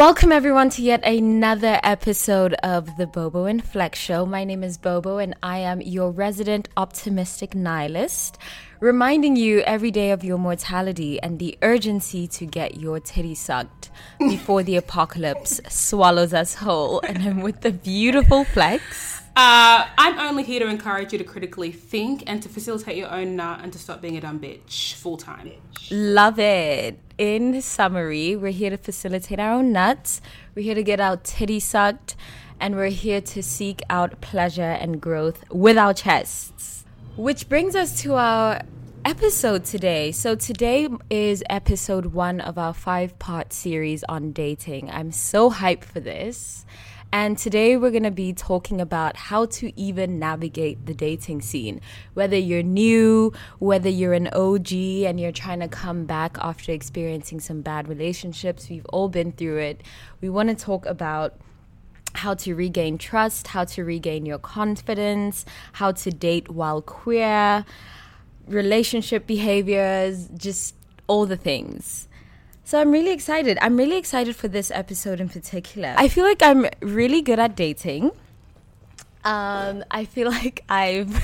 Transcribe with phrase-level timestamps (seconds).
[0.00, 4.24] Welcome everyone to yet another episode of the Bobo and Flex Show.
[4.24, 8.38] My name is Bobo and I am your resident optimistic nihilist,
[8.80, 13.90] reminding you every day of your mortality and the urgency to get your titty sucked
[14.18, 17.00] before the apocalypse swallows us whole.
[17.00, 19.19] And I'm with the beautiful Flex.
[19.36, 23.36] Uh, I'm only here to encourage you to critically think and to facilitate your own
[23.36, 25.52] nut and to stop being a dumb bitch full time.
[25.90, 26.98] Love it.
[27.16, 30.20] In summary, we're here to facilitate our own nuts,
[30.54, 32.16] we're here to get our titty sucked,
[32.58, 36.84] and we're here to seek out pleasure and growth with our chests.
[37.16, 38.62] Which brings us to our
[39.04, 40.12] episode today.
[40.12, 44.90] So, today is episode one of our five part series on dating.
[44.90, 46.64] I'm so hyped for this.
[47.12, 51.80] And today we're going to be talking about how to even navigate the dating scene.
[52.14, 57.40] Whether you're new, whether you're an OG and you're trying to come back after experiencing
[57.40, 59.82] some bad relationships, we've all been through it.
[60.20, 61.34] We want to talk about
[62.14, 67.64] how to regain trust, how to regain your confidence, how to date while queer,
[68.46, 70.76] relationship behaviors, just
[71.08, 72.06] all the things.
[72.70, 73.58] So I'm really excited.
[73.60, 75.92] I'm really excited for this episode in particular.
[75.98, 78.12] I feel like I'm really good at dating.
[79.24, 81.20] Um, I feel like I've.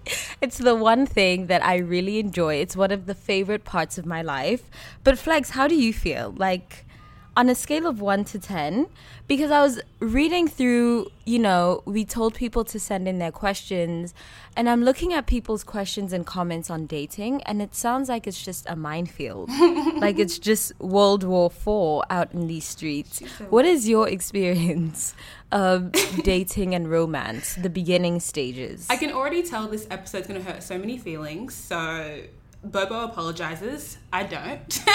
[0.40, 2.54] it's the one thing that I really enjoy.
[2.54, 4.70] It's one of the favorite parts of my life.
[5.04, 6.32] But Flex, how do you feel?
[6.34, 6.85] Like,
[7.36, 8.86] on a scale of one to 10,
[9.28, 14.14] because I was reading through, you know, we told people to send in their questions,
[14.56, 18.42] and I'm looking at people's questions and comments on dating, and it sounds like it's
[18.42, 19.50] just a minefield.
[19.98, 23.20] like it's just World War Four out in these streets.
[23.50, 25.14] What is your experience
[25.52, 25.92] of
[26.22, 28.86] dating and romance, the beginning stages?
[28.88, 32.22] I can already tell this episode's going to hurt so many feelings, so
[32.64, 33.98] Bobo apologizes.
[34.12, 34.82] I don't.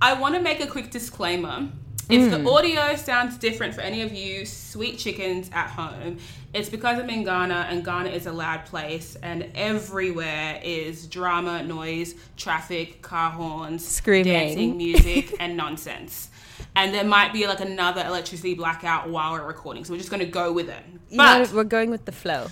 [0.00, 1.68] I want to make a quick disclaimer.
[2.08, 2.30] If mm.
[2.30, 6.18] the audio sounds different for any of you sweet chickens at home,
[6.54, 11.64] it's because I'm in Ghana and Ghana is a loud place and everywhere is drama,
[11.64, 16.30] noise, traffic, car horns, screaming, dancing, music, and nonsense.
[16.76, 20.20] And there might be like another electricity blackout while we're recording, so we're just going
[20.20, 20.84] to go with it.
[21.14, 22.46] But we're going with the flow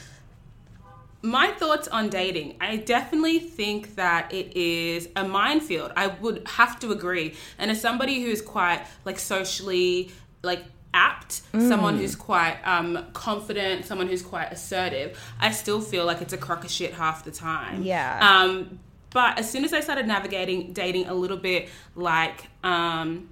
[1.24, 6.78] my thoughts on dating i definitely think that it is a minefield i would have
[6.78, 10.10] to agree and as somebody who's quite like socially
[10.42, 10.62] like
[10.92, 11.66] apt mm.
[11.66, 16.38] someone who's quite um, confident someone who's quite assertive i still feel like it's a
[16.38, 18.78] crock of shit half the time yeah um,
[19.10, 23.30] but as soon as i started navigating dating a little bit like um,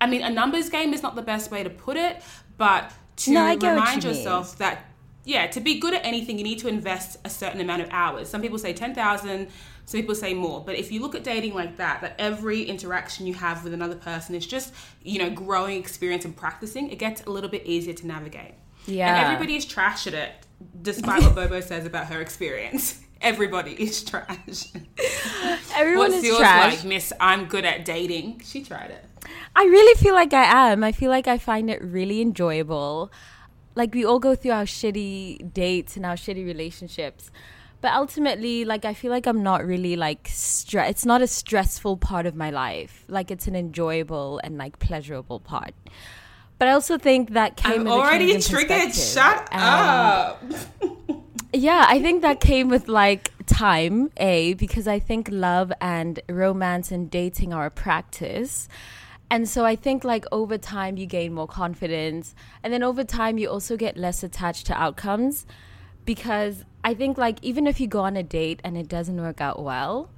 [0.00, 2.20] i mean a numbers game is not the best way to put it
[2.58, 4.68] but to no, remind you yourself mean.
[4.68, 4.89] that
[5.24, 8.28] yeah, to be good at anything, you need to invest a certain amount of hours.
[8.28, 9.48] Some people say 10,000,
[9.84, 10.62] some people say more.
[10.64, 13.96] But if you look at dating like that, that every interaction you have with another
[13.96, 14.72] person is just,
[15.02, 18.54] you know, growing experience and practicing, it gets a little bit easier to navigate.
[18.86, 19.14] Yeah.
[19.14, 20.32] And everybody is trash at it,
[20.80, 23.00] despite what Bobo says about her experience.
[23.20, 24.68] Everybody is trash.
[25.74, 26.76] Everyone What's is yours trash.
[26.76, 27.12] like, Miss?
[27.20, 28.40] I'm good at dating.
[28.42, 29.04] She tried it.
[29.54, 30.82] I really feel like I am.
[30.82, 33.12] I feel like I find it really enjoyable
[33.74, 37.30] like we all go through our shitty dates and our shitty relationships.
[37.80, 41.96] But ultimately like i feel like i'm not really like stress it's not a stressful
[41.96, 43.04] part of my life.
[43.08, 45.74] Like it's an enjoyable and like pleasurable part.
[46.58, 48.94] But i also think that came I'm already triggered.
[48.94, 50.42] shut um, up.
[51.52, 56.92] yeah i think that came with like time a because i think love and romance
[56.92, 58.68] and dating are a practice
[59.30, 63.38] and so I think like over time you gain more confidence and then over time
[63.38, 65.46] you also get less attached to outcomes
[66.04, 69.40] because I think like even if you go on a date and it doesn't work
[69.40, 70.10] out well,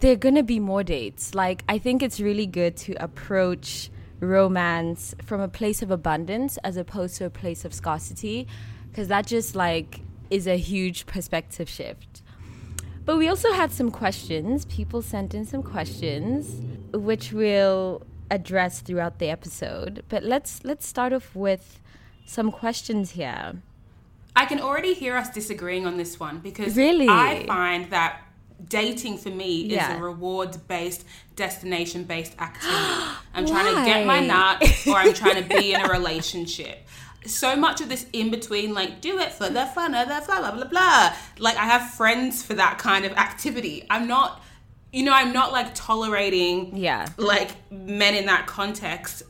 [0.00, 1.34] there're going to be more dates.
[1.34, 6.76] Like I think it's really good to approach romance from a place of abundance as
[6.76, 8.48] opposed to a place of scarcity
[8.90, 10.00] because that just like
[10.30, 12.22] is a huge perspective shift.
[13.04, 14.64] But we also had some questions.
[14.64, 16.60] People sent in some questions,
[16.92, 20.02] which we'll address throughout the episode.
[20.08, 21.80] But let's let's start off with
[22.26, 23.62] some questions here.
[24.34, 27.08] I can already hear us disagreeing on this one because really?
[27.08, 28.22] I find that
[28.68, 29.92] dating for me yeah.
[29.92, 31.04] is a reward based,
[31.36, 32.74] destination based activity.
[33.34, 36.86] I'm trying to get my nut or I'm trying to be in a relationship.
[37.24, 40.40] So much of this in between, like, do it for the fun of the blah,
[40.40, 41.14] blah, blah, blah.
[41.38, 43.86] Like, I have friends for that kind of activity.
[43.88, 44.42] I'm not,
[44.92, 49.22] you know, I'm not like tolerating, yeah, like men in that context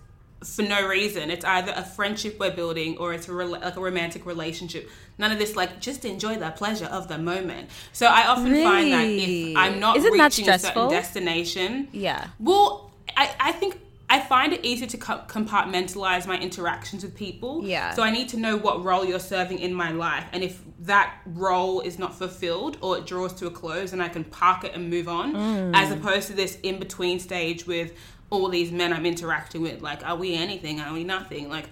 [0.45, 1.31] for no reason.
[1.31, 4.91] It's either a friendship we're building or it's a re- like a romantic relationship.
[5.19, 7.71] None of this like just enjoy the pleasure of the moment.
[7.93, 8.65] So I often really?
[8.65, 12.29] find that if I'm not Isn't reaching a certain destination, yeah.
[12.41, 13.79] Well, I I think
[14.13, 17.65] I find it easier to compartmentalize my interactions with people.
[17.65, 17.95] Yeah.
[17.95, 21.15] So I need to know what role you're serving in my life, and if that
[21.25, 24.75] role is not fulfilled or it draws to a close, and I can park it
[24.75, 25.73] and move on, mm.
[25.75, 27.95] as opposed to this in between stage with
[28.29, 29.81] all these men I'm interacting with.
[29.81, 30.79] Like, are we anything?
[30.79, 31.49] Are we nothing?
[31.49, 31.71] Like,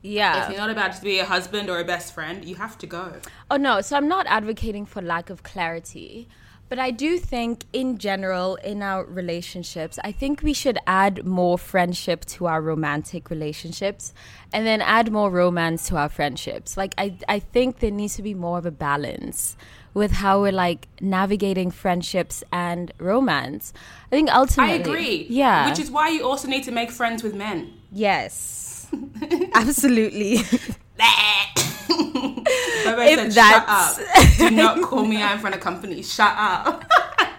[0.00, 0.44] yeah.
[0.44, 2.86] If you're not about to be a husband or a best friend, you have to
[2.86, 3.14] go.
[3.50, 3.82] Oh, no.
[3.82, 6.28] So I'm not advocating for lack of clarity.
[6.68, 11.58] But I do think, in general, in our relationships, I think we should add more
[11.58, 14.14] friendship to our romantic relationships
[14.52, 16.76] and then add more romance to our friendships.
[16.76, 19.56] Like, I, I think there needs to be more of a balance
[19.92, 23.72] with how we're like navigating friendships and romance.
[24.10, 24.74] I think ultimately.
[24.74, 25.26] I agree.
[25.30, 25.68] Yeah.
[25.68, 27.72] Which is why you also need to make friends with men.
[27.92, 28.88] Yes.
[29.54, 30.38] Absolutely.
[33.06, 33.96] if said, that's...
[33.96, 34.38] Shut up.
[34.38, 36.02] Do not call me out in front of company.
[36.02, 36.84] Shut up.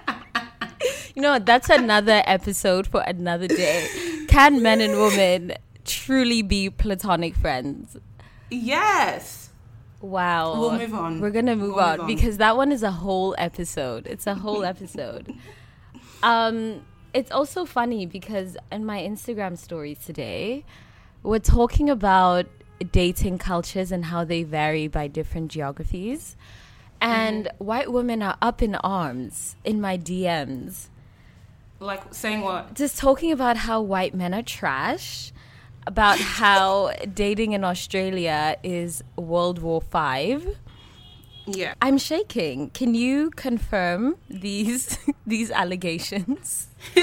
[1.15, 3.87] you know, that's another episode for another day.
[4.27, 5.53] Can men and women
[5.85, 7.97] truly be platonic friends?
[8.49, 9.49] Yes.
[10.01, 10.59] Wow.
[10.59, 11.21] We'll move on.
[11.21, 14.07] We're gonna move, we'll on, move on, because that one is a whole episode.
[14.07, 15.33] It's a whole episode.
[16.21, 20.65] Um, it's also funny because in my Instagram stories today,
[21.23, 22.45] we're talking about
[22.91, 26.35] dating cultures and how they vary by different geographies.
[27.01, 27.63] And mm-hmm.
[27.63, 30.87] white women are up in arms in my DMs.
[31.79, 32.73] Like saying what?
[32.73, 35.31] Just talking about how white men are trash
[35.87, 40.57] about how dating in Australia is World War Five.
[41.45, 41.75] Yeah.
[41.81, 42.71] I'm shaking.
[42.71, 46.69] Can you confirm these these allegations?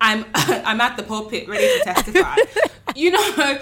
[0.00, 2.36] I'm I'm at the pulpit ready to testify.
[2.94, 3.58] you know,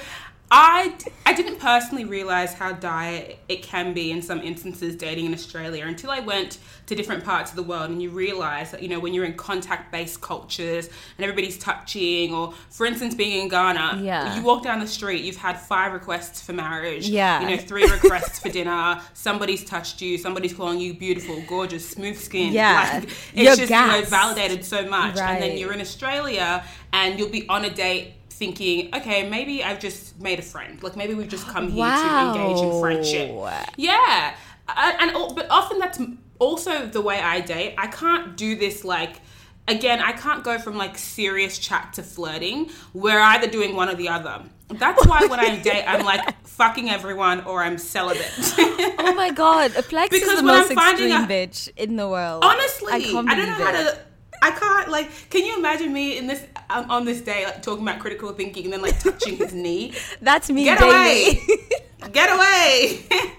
[0.49, 0.95] I,
[1.25, 5.85] I didn't personally realize how dire it can be in some instances dating in Australia
[5.87, 9.01] until I went to different parts of the world and you realize that, you know,
[9.01, 14.01] when you're in contact based cultures and everybody's touching, or for instance, being in Ghana,
[14.05, 14.37] yeah.
[14.37, 17.41] you walk down the street, you've had five requests for marriage, yeah.
[17.41, 22.17] you know, three requests for dinner, somebody's touched you, somebody's calling you beautiful, gorgeous, smooth
[22.17, 22.53] skin.
[22.53, 22.91] Yeah.
[22.95, 25.17] Like, it's you're just, you know, validated so much.
[25.17, 25.33] Right.
[25.33, 29.81] And then you're in Australia and you'll be on a date thinking, okay, maybe I've
[29.81, 30.83] just made a friend.
[30.83, 32.33] Like maybe we've just come here wow.
[32.35, 33.71] to engage in friendship.
[33.77, 34.35] Yeah,
[34.69, 36.01] and but often that's
[36.39, 37.75] also the way I date.
[37.79, 39.21] I can't do this like.
[39.69, 42.71] Again, I can't go from like serious chat to flirting.
[42.95, 44.45] We're either doing one or the other.
[44.69, 48.31] That's why when I date, I'm like fucking everyone or I'm celibate.
[48.39, 52.45] oh my god, Flex because is the most extreme a, bitch in the world.
[52.45, 53.61] Honestly, I, I don't know it.
[53.61, 53.99] how to
[54.43, 55.31] I can't like.
[55.31, 58.65] Can you imagine me in this um, on this day like talking about critical thinking
[58.65, 59.95] and then like touching his knee?
[60.21, 60.65] That's me.
[60.65, 61.41] Get away!
[62.13, 63.05] get away!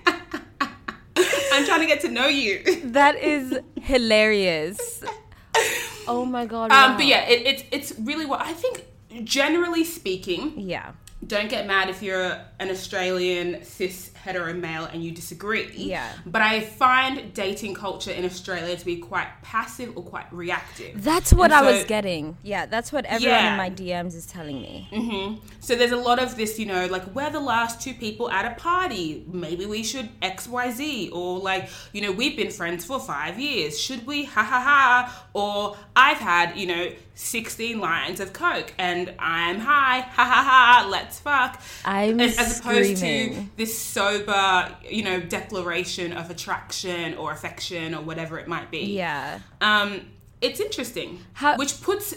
[1.54, 2.82] I'm trying to get to know you.
[2.92, 5.04] That is hilarious.
[6.08, 6.72] Oh my god!
[6.72, 8.86] Um, but yeah, it, it's it's really what I think.
[9.24, 10.92] Generally speaking, yeah.
[11.26, 15.70] Don't get mad if you're an Australian cis hetero male and you disagree.
[15.74, 16.12] Yeah.
[16.26, 21.02] But I find dating culture in Australia to be quite passive or quite reactive.
[21.02, 22.38] That's what I was getting.
[22.44, 23.52] Yeah, that's what everyone yeah.
[23.52, 24.90] in my DMs is telling me.
[24.92, 25.46] Mm-hmm.
[25.62, 28.46] So there's a lot of this, you know, like we're the last two people at
[28.52, 29.24] a party.
[29.32, 33.40] Maybe we should X Y Z, or like, you know, we've been friends for five
[33.40, 33.80] years.
[33.80, 34.26] Should we?
[34.26, 35.26] Ha ha ha.
[35.34, 40.02] Or I've had, you know, 16 lines of coke and I'm high.
[40.02, 40.88] Ha ha ha.
[40.90, 41.62] Let's fuck.
[41.84, 47.94] I'm as, as opposed to this so sober, you know, declaration of attraction or affection
[47.94, 48.80] or whatever it might be.
[48.80, 49.40] Yeah.
[49.62, 50.02] Um,
[50.42, 51.20] it's interesting.
[51.34, 52.16] How, which puts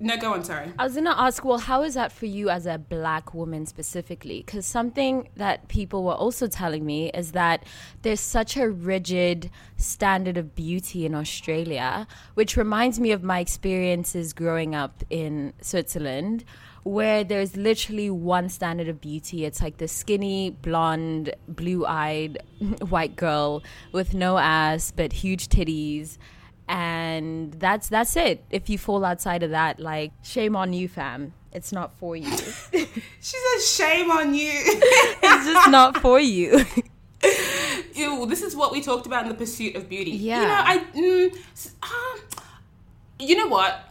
[0.00, 0.44] no, go on.
[0.44, 0.72] Sorry.
[0.78, 1.44] I was gonna ask.
[1.44, 4.44] Well, how is that for you as a black woman specifically?
[4.46, 7.64] Because something that people were also telling me is that
[8.02, 14.32] there's such a rigid standard of beauty in Australia, which reminds me of my experiences
[14.32, 16.44] growing up in Switzerland,
[16.88, 19.44] where there's literally one standard of beauty.
[19.44, 22.38] It's like the skinny, blonde, blue eyed
[22.88, 26.16] white girl with no ass but huge titties.
[26.66, 28.44] And that's that's it.
[28.50, 31.34] If you fall outside of that, like shame on you, fam.
[31.52, 32.30] It's not for you.
[32.70, 32.86] she
[33.20, 34.52] says shame on you.
[34.54, 36.64] it's just not for you.
[37.94, 40.12] ew, this is what we talked about in the pursuit of beauty.
[40.12, 40.40] Yeah.
[40.40, 42.20] You know, I, mm, um,
[43.18, 43.87] you know what?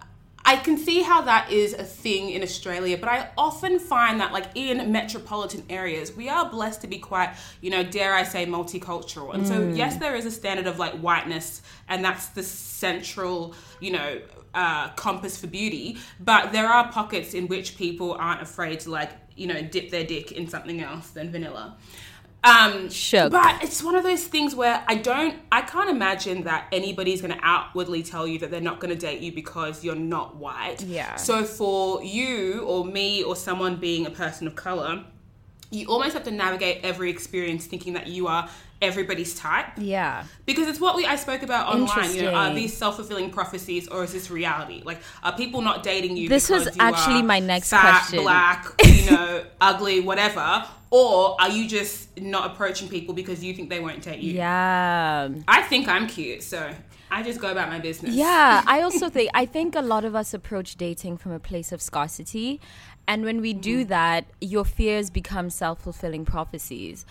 [0.48, 4.32] I can see how that is a thing in Australia, but I often find that,
[4.32, 8.46] like in metropolitan areas, we are blessed to be quite, you know, dare I say,
[8.46, 9.34] multicultural.
[9.34, 9.48] And mm.
[9.48, 14.22] so, yes, there is a standard of like whiteness, and that's the central, you know,
[14.54, 15.98] uh, compass for beauty.
[16.22, 20.06] But there are pockets in which people aren't afraid to, like, you know, dip their
[20.06, 21.76] dick in something else than vanilla.
[22.44, 23.30] Um, sure.
[23.30, 27.34] But it's one of those things where I don't, I can't imagine that anybody's going
[27.34, 30.82] to outwardly tell you that they're not going to date you because you're not white.
[30.84, 31.16] Yeah.
[31.16, 35.04] So for you or me or someone being a person of color,
[35.72, 38.50] you almost have to navigate every experience thinking that you are
[38.82, 39.68] everybody's type.
[39.78, 40.26] Yeah.
[40.46, 42.14] Because it's what we I spoke about online.
[42.14, 44.82] You know, are these self fulfilling prophecies or is this reality?
[44.86, 46.30] Like, are people not dating you?
[46.30, 48.22] This was actually my next fat, question.
[48.22, 50.66] Black, you know, ugly, whatever.
[50.90, 54.34] Or are you just not approaching people because you think they won't date you?
[54.34, 55.30] Yeah.
[55.48, 56.74] I think I'm cute, so
[57.12, 58.16] I just go about my business.
[58.16, 61.72] Yeah, I also think I think a lot of us approach dating from a place
[61.72, 62.62] of scarcity,
[63.08, 63.90] and when we do mm-hmm.
[63.90, 67.06] that, your fears become self fulfilling prophecies.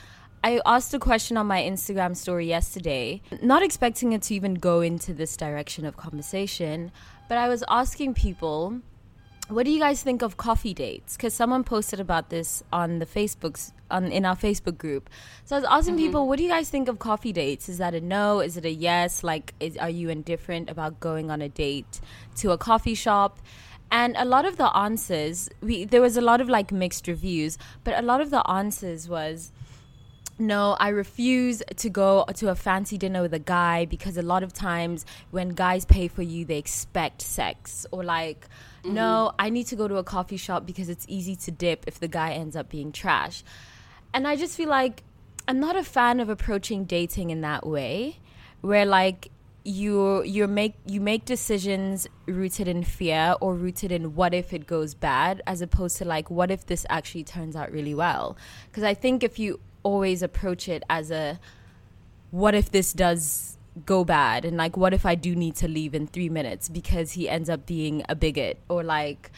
[0.47, 4.81] I asked a question on my Instagram story yesterday, not expecting it to even go
[4.81, 6.93] into this direction of conversation,
[7.29, 8.81] but I was asking people
[9.49, 11.17] what do you guys think of coffee dates?
[11.17, 15.11] Because someone posted about this on the Facebooks on in our Facebook group.
[15.45, 16.05] So I was asking mm-hmm.
[16.05, 17.69] people, what do you guys think of coffee dates?
[17.69, 18.39] Is that a no?
[18.39, 19.25] Is it a yes?
[19.25, 22.01] Like, is, are you indifferent about going on a date
[22.37, 23.41] to a coffee shop?
[23.91, 27.59] And a lot of the answers, we there was a lot of like mixed reviews,
[27.83, 29.53] but a lot of the answers was
[30.39, 34.43] no, I refuse to go to a fancy dinner with a guy because a lot
[34.43, 37.87] of times when guys pay for you, they expect sex.
[37.91, 38.47] Or like,
[38.85, 38.95] mm-hmm.
[38.95, 41.99] no, I need to go to a coffee shop because it's easy to dip if
[41.99, 43.45] the guy ends up being trash.
[44.13, 45.03] And I just feel like
[45.49, 48.19] I'm not a fan of approaching dating in that way,
[48.61, 49.31] where like
[49.67, 54.65] you you make you make decisions rooted in fear or rooted in what if it
[54.65, 58.37] goes bad as opposed to like what if this actually turns out really well
[58.71, 61.39] because i think if you always approach it as a
[62.31, 64.45] what if this does go bad?
[64.45, 67.49] And like what if I do need to leave in 3 minutes because he ends
[67.49, 68.59] up being a bigot?
[68.69, 69.31] Or like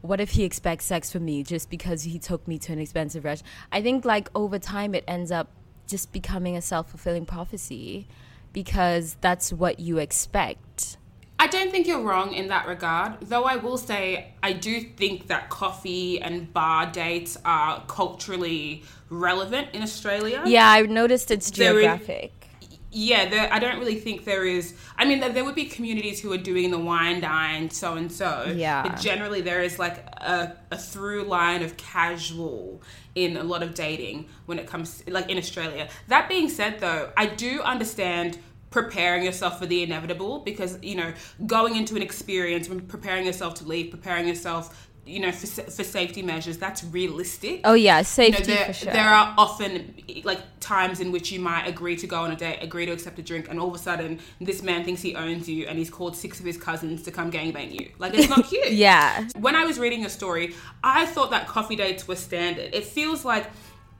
[0.00, 3.22] what if he expects sex from me just because he took me to an expensive
[3.22, 5.48] restaurant I think like over time it ends up
[5.86, 8.08] just becoming a self-fulfilling prophecy
[8.52, 10.96] because that's what you expect.
[11.38, 15.28] I don't think you're wrong in that regard, though I will say I do think
[15.28, 20.42] that coffee and bar dates are culturally relevant in Australia.
[20.46, 22.32] Yeah, I noticed it's geographic.
[22.32, 24.74] Is, yeah, there, I don't really think there is.
[24.96, 28.10] I mean, there, there, would be communities who are doing the wine dine, so and
[28.10, 28.52] so.
[28.54, 28.82] Yeah.
[28.82, 32.82] But generally, there is like a, a through line of casual
[33.14, 35.88] in a lot of dating when it comes, like in Australia.
[36.08, 38.38] That being said, though, I do understand
[38.70, 41.12] preparing yourself for the inevitable because you know
[41.46, 45.84] going into an experience when preparing yourself to leave preparing yourself you know for, for
[45.84, 47.60] safety measures that's realistic.
[47.64, 48.92] Oh yeah safety you know, there, for sure.
[48.92, 52.58] there are often like times in which you might agree to go on a date
[52.62, 55.48] agree to accept a drink and all of a sudden this man thinks he owns
[55.48, 57.90] you and he's called six of his cousins to come gangbang you.
[57.98, 58.72] Like it's not cute.
[58.72, 59.26] Yeah.
[59.38, 60.54] When i was reading your story
[60.84, 62.74] i thought that coffee dates were standard.
[62.74, 63.46] It feels like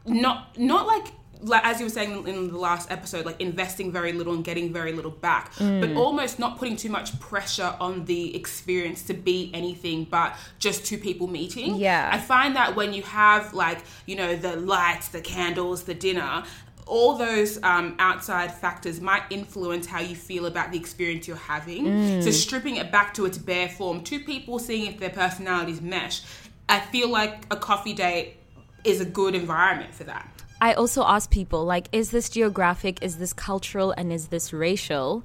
[0.06, 4.12] not not like like as you were saying in the last episode, like investing very
[4.12, 5.80] little and getting very little back, mm.
[5.80, 10.84] but almost not putting too much pressure on the experience to be anything but just
[10.84, 11.76] two people meeting.
[11.76, 12.10] Yeah.
[12.12, 16.44] I find that when you have like, you know, the lights, the candles, the dinner,
[16.86, 21.86] all those um, outside factors might influence how you feel about the experience you're having.
[21.86, 22.22] Mm.
[22.22, 26.22] So stripping it back to its bare form, two people seeing if their personalities mesh,
[26.68, 28.36] I feel like a coffee date
[28.84, 30.39] is a good environment for that.
[30.60, 33.02] I also ask people like, is this geographic?
[33.02, 33.92] Is this cultural?
[33.96, 35.24] And is this racial?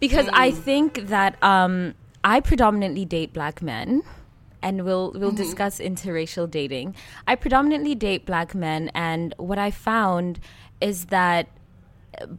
[0.00, 0.34] Because mm.
[0.34, 4.02] I think that um, I predominantly date black men.
[4.62, 5.36] And we'll we'll mm-hmm.
[5.36, 6.94] discuss interracial dating.
[7.28, 10.40] I predominantly date black men, and what I found
[10.80, 11.48] is that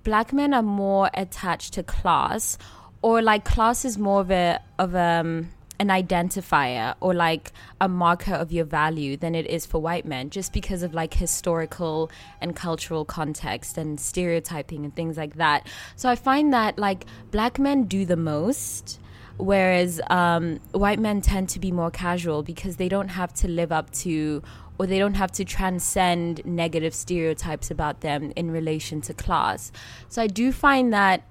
[0.03, 2.57] black men are more attached to class,
[3.03, 7.51] or like class is more of a of a um, an identifier or like
[7.81, 11.13] a marker of your value than it is for white men just because of like
[11.13, 12.09] historical
[12.41, 15.67] and cultural context and stereotyping and things like that.
[15.95, 18.99] So i find that like black men do the most
[19.37, 23.71] whereas um, white men tend to be more casual because they don't have to live
[23.71, 24.41] up to
[24.77, 29.71] or they don't have to transcend negative stereotypes about them in relation to class.
[30.09, 31.23] So i do find that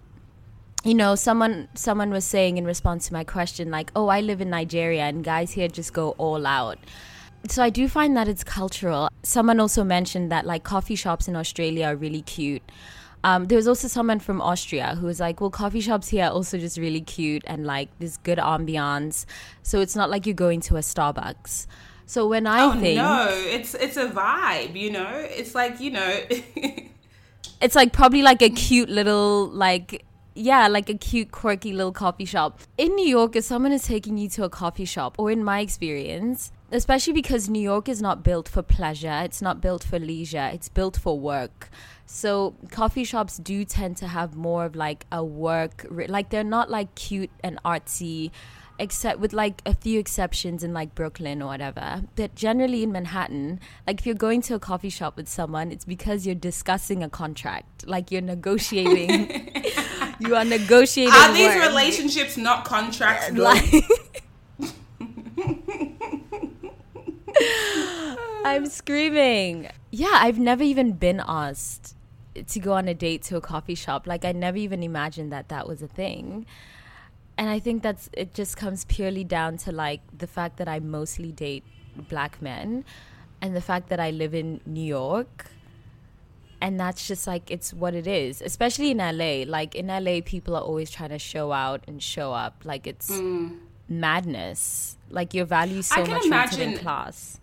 [0.85, 4.41] you know someone someone was saying in response to my question like oh i live
[4.41, 6.79] in nigeria and guys here just go all out.
[7.49, 9.09] So i do find that it's cultural.
[9.23, 12.63] Someone also mentioned that like coffee shops in australia are really cute.
[13.25, 16.31] Um, there was also someone from Austria who was like, "Well, coffee shops here are
[16.31, 19.25] also just really cute and like this good ambiance,
[19.63, 21.67] so it's not like you're going to a Starbucks."
[22.05, 25.11] So when I oh, think no, it's it's a vibe, you know.
[25.11, 26.21] It's like you know,
[27.63, 32.25] it's like probably like a cute little like yeah, like a cute, quirky little coffee
[32.25, 32.61] shop.
[32.77, 35.61] In New York, if someone is taking you to a coffee shop, or in my
[35.61, 40.51] experience, especially because New York is not built for pleasure, it's not built for leisure,
[40.53, 41.71] it's built for work.
[42.07, 46.71] So coffee shops do tend to have more of like a work, like they're not
[46.71, 48.31] like cute and artsy
[48.79, 52.03] except with like a few exceptions in like Brooklyn or whatever.
[52.17, 55.85] But generally in Manhattan, like if you're going to a coffee shop with someone, it's
[55.85, 59.53] because you're discussing a contract, like you're negotiating.
[60.19, 61.13] you are negotiating.
[61.13, 61.69] Are these work.
[61.69, 63.33] relationships not contracts?
[63.33, 63.85] Like,
[68.45, 69.71] I'm screaming.
[69.91, 71.97] Yeah, I've never even been asked
[72.47, 74.07] to go on a date to a coffee shop.
[74.07, 76.47] Like I never even imagined that that was a thing
[77.37, 80.81] and I think that's it just comes purely down to like the fact that I
[80.81, 81.65] mostly date
[81.97, 82.85] black men
[83.41, 85.47] and the fact that I live in New York
[86.65, 90.57] and that's just like it's what it is especially in LA like in LA people
[90.57, 92.63] are always trying to show out and show up.
[92.65, 93.59] Like it's mm.
[93.89, 94.97] madness.
[95.11, 97.39] Like your value so much rooted in class.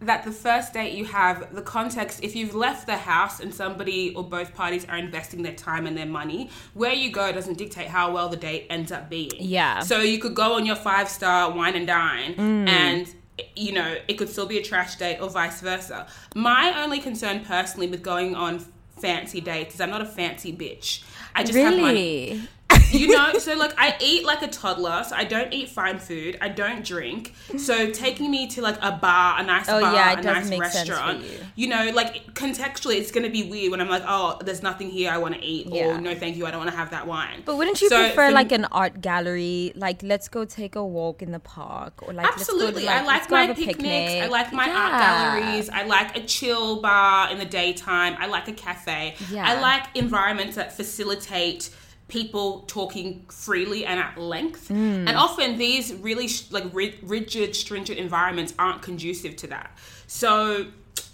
[0.00, 4.14] that the first date you have the context if you've left the house and somebody
[4.14, 7.88] or both parties are investing their time and their money where you go doesn't dictate
[7.88, 9.32] how well the date ends up being.
[9.38, 9.80] Yeah.
[9.80, 12.68] So you could go on your five star wine and dine mm.
[12.68, 13.14] and
[13.56, 17.44] you know it could still be a trash date or vice versa my only concern
[17.44, 18.58] personally with going on
[18.98, 21.02] fancy dates is i'm not a fancy bitch
[21.34, 21.76] i just really?
[21.76, 22.48] have money
[22.92, 26.38] you know, so like I eat like a toddler, so I don't eat fine food.
[26.40, 27.34] I don't drink.
[27.56, 31.22] So taking me to like a bar, a nice oh, bar, yeah, a nice restaurant,
[31.22, 31.38] you.
[31.56, 31.68] you.
[31.68, 35.18] know, like contextually, it's gonna be weird when I'm like, oh, there's nothing here I
[35.18, 35.96] want to eat, yeah.
[35.96, 37.42] or no, thank you, I don't want to have that wine.
[37.44, 39.72] But wouldn't you so prefer like an art gallery?
[39.76, 42.82] Like, let's go take a walk in the park, or like absolutely.
[42.82, 43.66] To, like, I like my picnics.
[43.76, 44.22] Picnic.
[44.22, 44.78] I like my yeah.
[44.78, 45.68] art galleries.
[45.70, 48.16] I like a chill bar in the daytime.
[48.18, 49.16] I like a cafe.
[49.30, 49.48] Yeah.
[49.48, 51.70] I like environments that facilitate
[52.10, 54.68] people talking freely and at length.
[54.68, 55.08] Mm.
[55.08, 59.78] And often these really sh- like ri- rigid, stringent environments aren't conducive to that.
[60.06, 60.66] So,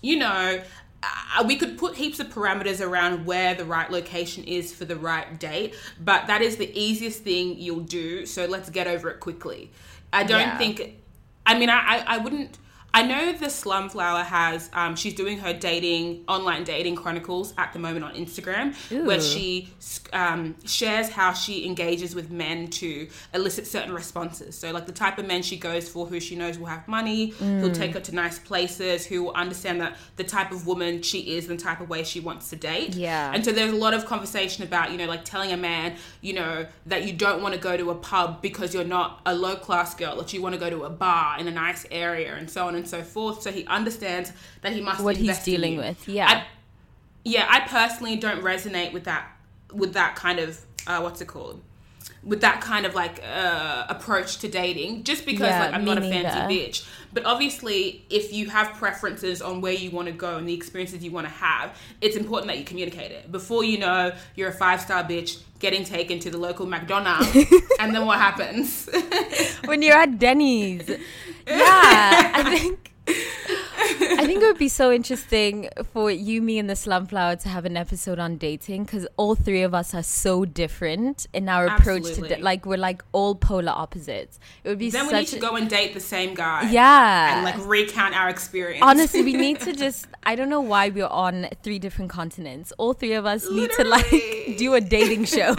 [0.02, 0.60] you know,
[1.02, 4.96] uh, we could put heaps of parameters around where the right location is for the
[4.96, 8.26] right date, but that is the easiest thing you'll do.
[8.26, 9.70] So let's get over it quickly.
[10.12, 10.58] I don't yeah.
[10.58, 10.96] think.
[11.44, 12.58] I mean, I, I wouldn't
[12.96, 17.78] I know the Slumflower has, um, she's doing her dating, online dating chronicles at the
[17.78, 19.04] moment on Instagram, Ooh.
[19.04, 19.68] where she
[20.14, 24.56] um, shares how she engages with men to elicit certain responses.
[24.56, 27.32] So, like the type of men she goes for, who she knows will have money,
[27.32, 27.60] mm.
[27.60, 31.36] who'll take her to nice places, who will understand that the type of woman she
[31.36, 32.94] is, and the type of way she wants to date.
[32.94, 33.30] Yeah.
[33.30, 36.32] And so there's a lot of conversation about, you know, like telling a man, you
[36.32, 39.54] know, that you don't want to go to a pub because you're not a low
[39.54, 42.48] class girl, that you want to go to a bar in a nice area, and
[42.48, 43.42] so on and so forth.
[43.42, 46.08] So he understands that he must what he's dealing with.
[46.08, 46.44] Yeah, I,
[47.24, 47.46] yeah.
[47.48, 49.28] I personally don't resonate with that
[49.72, 51.60] with that kind of uh, what's it called
[52.26, 55.96] with that kind of like uh, approach to dating just because yeah, like I'm not
[55.96, 56.86] a fancy bitch.
[57.12, 61.04] But obviously, if you have preferences on where you want to go and the experiences
[61.04, 63.30] you want to have, it's important that you communicate it.
[63.30, 67.32] Before you know, you're a five star bitch getting taken to the local McDonald's,
[67.80, 68.88] and then what happens?
[69.64, 70.90] when you're at Denny's.
[71.46, 76.74] Yeah, I think I think it would be so interesting for you, me, and the
[76.74, 81.26] Slumflower to have an episode on dating because all three of us are so different
[81.32, 82.12] in our Absolutely.
[82.12, 84.40] approach to like we're like all polar opposites.
[84.64, 87.36] It would be so then we need to go and date the same guy, yeah,
[87.36, 88.82] and like recount our experience.
[88.82, 92.72] Honestly, we need to just I don't know why we're on three different continents.
[92.78, 93.60] All three of us Literally.
[93.60, 95.54] need to like do a dating show.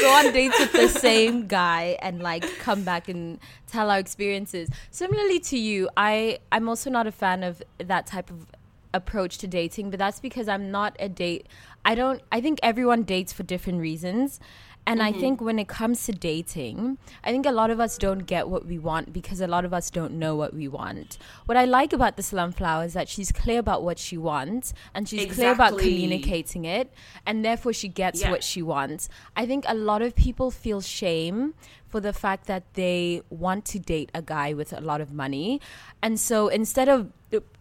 [0.00, 4.68] Go on dates with the same guy and like come back and tell our experiences.
[4.90, 8.46] Similarly to you, I I'm also not a fan of that type of
[8.94, 11.46] approach to dating, but that's because I'm not a date.
[11.84, 14.40] I don't I think everyone dates for different reasons.
[14.88, 15.16] And mm-hmm.
[15.16, 18.48] I think when it comes to dating, I think a lot of us don't get
[18.48, 21.18] what we want because a lot of us don't know what we want.
[21.44, 25.06] What I like about the Slumflower is that she's clear about what she wants and
[25.06, 25.42] she's exactly.
[25.42, 26.90] clear about communicating it,
[27.26, 28.30] and therefore she gets yeah.
[28.30, 29.10] what she wants.
[29.36, 31.52] I think a lot of people feel shame
[31.88, 35.60] for the fact that they want to date a guy with a lot of money.
[36.02, 37.12] And so instead of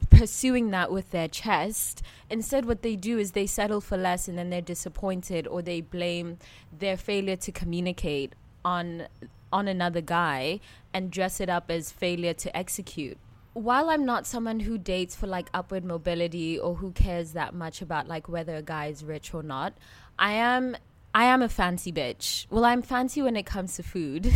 [0.09, 4.37] pursuing that with their chest, instead what they do is they settle for less and
[4.37, 6.37] then they're disappointed or they blame
[6.77, 8.33] their failure to communicate
[8.65, 9.07] on
[9.53, 10.59] on another guy
[10.93, 13.17] and dress it up as failure to execute
[13.57, 17.81] while I'm not someone who dates for like upward mobility or who cares that much
[17.81, 19.73] about like whether a guy is rich or not,
[20.19, 20.77] I am
[21.17, 22.45] I am a fancy bitch.
[22.51, 24.31] Well, I'm fancy when it comes to food.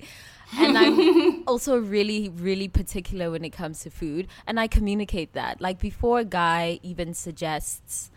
[0.58, 4.28] and I'm also really, really particular when it comes to food.
[4.46, 5.60] And I communicate that.
[5.60, 8.10] Like before a guy even suggests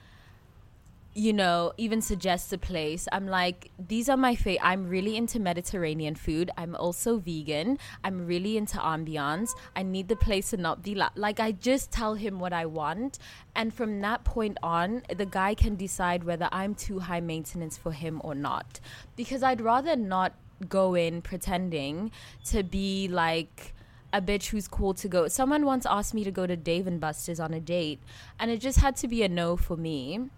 [1.18, 3.08] you know, even suggests a place.
[3.12, 4.60] I'm like, these are my favorite.
[4.64, 6.52] I'm really into Mediterranean food.
[6.56, 7.80] I'm also vegan.
[8.04, 9.50] I'm really into ambiance.
[9.76, 12.68] I need the place to not be la- like, I just tell him what I
[12.68, 13.18] want.
[13.56, 17.94] And from that point on, the guy can decide whether I'm too high maintenance for
[17.94, 18.80] him or not.
[19.16, 20.36] Because I'd rather not
[20.70, 22.12] go in pretending
[22.46, 23.74] to be like,
[24.14, 25.28] a bitch who's cool to go.
[25.28, 28.00] Someone once asked me to go to Dave and Buster's on a date,
[28.40, 30.30] and it just had to be a no for me.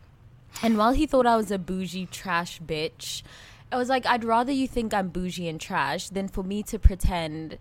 [0.62, 3.24] And while he thought I was a bougie trash bitch,
[3.72, 6.80] I was like, I'd rather you think I'm bougie and trash than for me to
[6.80, 7.58] pretend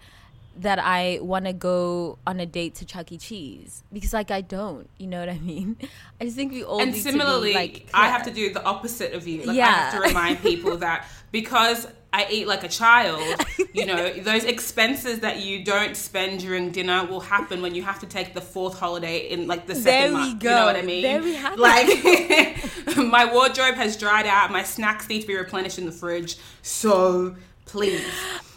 [0.57, 3.19] that I want to go on a date to Chuck E.
[3.19, 4.89] Cheese because, like, I don't.
[4.99, 5.77] You know what I mean?
[6.21, 6.81] I just think we all.
[6.81, 9.45] And similarly, be, like, I have to do the opposite of you.
[9.45, 9.67] Like, yeah.
[9.67, 13.23] I have to remind people that because I eat like a child,
[13.75, 18.01] you know, those expenses that you don't spend during dinner will happen when you have
[18.01, 20.43] to take the fourth holiday in like the second there month.
[20.43, 20.49] Go.
[20.49, 21.03] You know what I mean?
[21.03, 21.87] There we have Like
[22.97, 26.39] my wardrobe has dried out, my snacks need to be replenished in the fridge.
[26.63, 28.07] So please.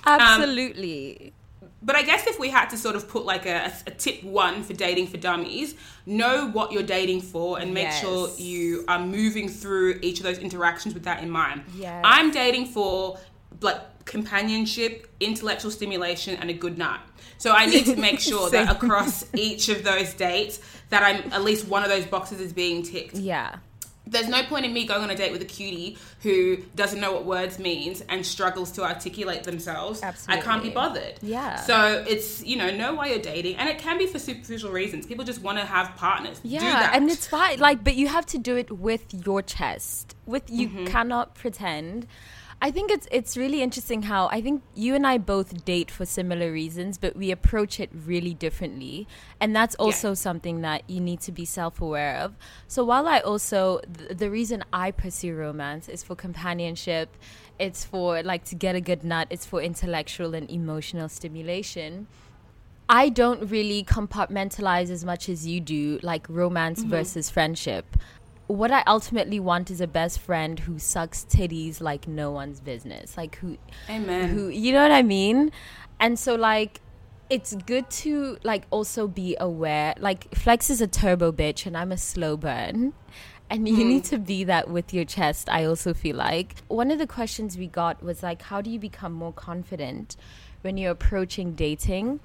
[0.06, 1.26] Absolutely.
[1.26, 1.32] Um,
[1.84, 4.62] but I guess if we had to sort of put like a, a, tip one
[4.62, 5.74] for dating for dummies,
[6.06, 8.02] know what you're dating for and make yes.
[8.02, 11.64] sure you are moving through each of those interactions with that in mind.
[11.76, 12.02] Yes.
[12.06, 13.18] I'm dating for
[13.60, 17.00] like companionship, intellectual stimulation, and a good night.
[17.38, 20.60] So I need to make sure that across each of those dates
[20.90, 23.16] that I'm at least one of those boxes is being ticked.
[23.16, 23.58] Yeah
[24.12, 27.14] there's no point in me going on a date with a cutie who doesn't know
[27.14, 30.02] what words means and struggles to articulate themselves.
[30.04, 30.42] Absolutely.
[30.42, 31.14] I can't be bothered.
[31.22, 31.56] Yeah.
[31.58, 33.56] So it's, you know, know why you're dating.
[33.58, 35.06] And it can be for superficial reasons.
[35.06, 36.42] People just want to have partners.
[36.44, 36.92] Yeah.
[36.94, 37.60] And it's fine.
[37.60, 40.16] Like, but you have to do it with your chest.
[40.26, 40.86] With you mm-hmm.
[40.86, 42.08] cannot pretend
[42.64, 46.06] I think it's it's really interesting how I think you and I both date for
[46.06, 49.08] similar reasons, but we approach it really differently,
[49.40, 50.14] and that's also yeah.
[50.14, 52.36] something that you need to be self-aware of.
[52.68, 57.18] So while I also th- the reason I pursue romance is for companionship,
[57.58, 62.06] it's for like to get a good nut, it's for intellectual and emotional stimulation.
[62.88, 66.90] I don't really compartmentalize as much as you do, like romance mm-hmm.
[66.90, 67.98] versus friendship
[68.52, 73.18] what I ultimately want is a best friend who sucks titties like no one's business.
[73.18, 73.58] Like who
[73.90, 74.30] Amen.
[74.30, 75.52] Who you know what I mean?
[76.00, 76.82] And so like
[77.30, 81.92] it's good to like also be aware like Flex is a turbo bitch and I'm
[81.92, 82.94] a slow burn.
[83.50, 83.88] And you mm.
[83.88, 86.56] need to be that with your chest, I also feel like.
[86.70, 90.16] One of the questions we got was like how do you become more confident
[90.62, 92.20] when you're approaching dating?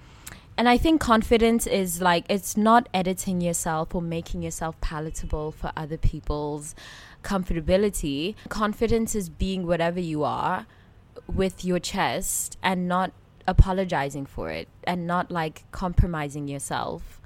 [0.57, 5.71] And I think confidence is like it's not editing yourself or making yourself palatable for
[5.77, 6.75] other people's
[7.23, 8.35] comfortability.
[8.49, 10.67] Confidence is being whatever you are
[11.27, 13.13] with your chest and not
[13.47, 17.21] apologizing for it and not like compromising yourself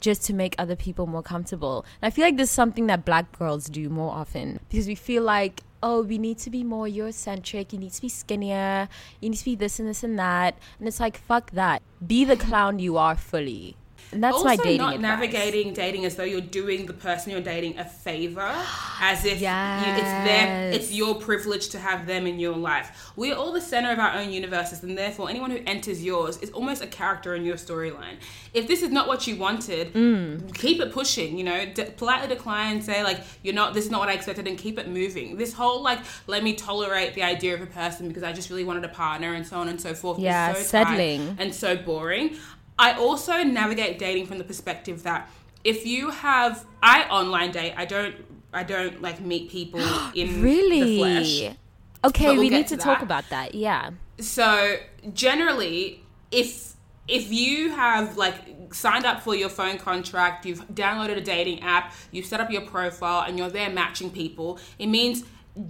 [0.00, 1.84] just to make other people more comfortable.
[2.02, 4.94] And I feel like this is something that black girls do more often because we
[4.94, 7.72] feel like oh, we need to be more Eurocentric.
[7.72, 8.88] You need to be skinnier.
[9.20, 10.58] You need to be this and this and that.
[10.80, 11.80] And it's like, fuck that.
[12.04, 13.76] Be the clown you are fully.
[14.12, 15.02] And that's also my dating not advice.
[15.02, 18.54] navigating dating as though you're doing the person you're dating a favor,
[19.00, 19.86] as if yes.
[19.86, 23.12] you, it's their, it's your privilege to have them in your life.
[23.16, 26.36] We are all the center of our own universes, and therefore anyone who enters yours
[26.38, 28.16] is almost a character in your storyline.
[28.54, 30.54] If this is not what you wanted, mm.
[30.54, 31.36] keep it pushing.
[31.36, 33.74] You know, de- politely decline, say like you're not.
[33.74, 35.36] This is not what I expected, and keep it moving.
[35.36, 38.64] This whole like let me tolerate the idea of a person because I just really
[38.64, 40.18] wanted a partner and so on and so forth.
[40.18, 42.36] Yeah, so settling and so boring.
[42.78, 45.30] I also navigate dating from the perspective that
[45.64, 48.14] if you have I online date, I don't
[48.52, 49.80] I don't like meet people
[50.14, 50.80] in really?
[50.80, 51.56] the flesh.
[52.04, 53.54] Okay, we'll we need to, to talk about that.
[53.54, 53.90] Yeah.
[54.20, 54.76] So
[55.12, 56.74] generally, if
[57.08, 58.34] if you have like
[58.72, 62.62] signed up for your phone contract, you've downloaded a dating app, you've set up your
[62.62, 65.24] profile, and you're there matching people, it means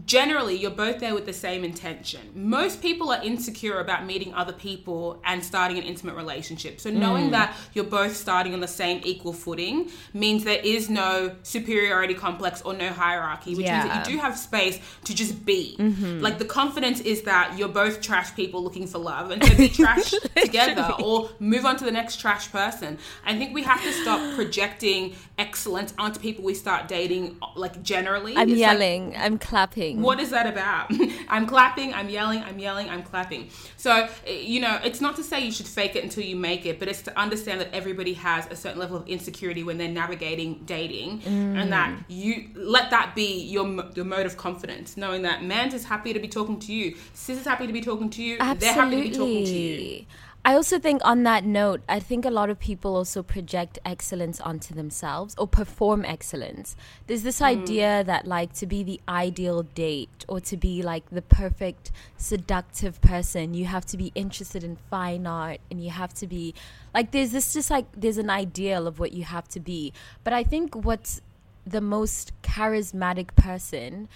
[0.05, 2.21] generally you're both there with the same intention.
[2.35, 6.81] Most people are insecure about meeting other people and starting an intimate relationship.
[6.81, 7.33] So knowing mm.
[7.33, 12.63] that you're both starting on the same equal footing means there is no superiority complex
[12.63, 13.83] or no hierarchy, which yeah.
[13.83, 15.77] means that you do have space to just be.
[15.79, 16.21] Mm-hmm.
[16.21, 19.69] Like the confidence is that you're both trash people looking for love and to be
[19.69, 22.99] trash together or move on to the next trash person.
[23.25, 28.37] I think we have to stop projecting excellence onto people we start dating like generally.
[28.37, 30.03] I'm it's yelling, like, I'm clapping clapping?
[30.03, 30.91] What is that about?
[31.29, 33.49] I'm clapping, I'm yelling, I'm yelling, I'm clapping.
[33.77, 36.79] So, you know, it's not to say you should fake it until you make it,
[36.79, 40.63] but it's to understand that everybody has a certain level of insecurity when they're navigating
[40.67, 41.57] dating mm.
[41.57, 45.85] and that you let that be your, your mode of confidence, knowing that Mans is
[45.85, 48.59] happy to be talking to you, Sis is happy to be talking to you, Absolutely.
[48.59, 50.07] they're happy to be talking to you.
[50.47, 54.41] I also think on that note, I think a lot of people also project excellence
[54.41, 56.77] onto themselves or perform excellence.
[57.09, 57.47] There's this mm.
[57.47, 63.01] idea that like to be the ideal date or to be like the perfect seductive
[63.01, 66.55] person, you have to be interested in fine art and you have to be
[66.95, 69.93] like there's this just like there's an ideal of what you have to be.
[70.23, 71.23] But I think what's
[71.67, 74.09] the most charismatic person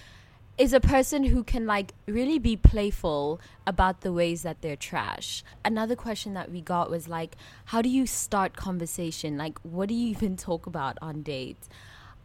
[0.61, 5.43] is a person who can like really be playful about the ways that they're trash.
[5.65, 9.39] Another question that we got was like, how do you start conversation?
[9.39, 11.67] Like, what do you even talk about on dates?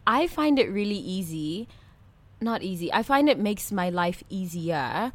[0.05, 1.67] I find it really easy.
[2.39, 2.93] Not easy.
[2.93, 5.11] I find it makes my life easier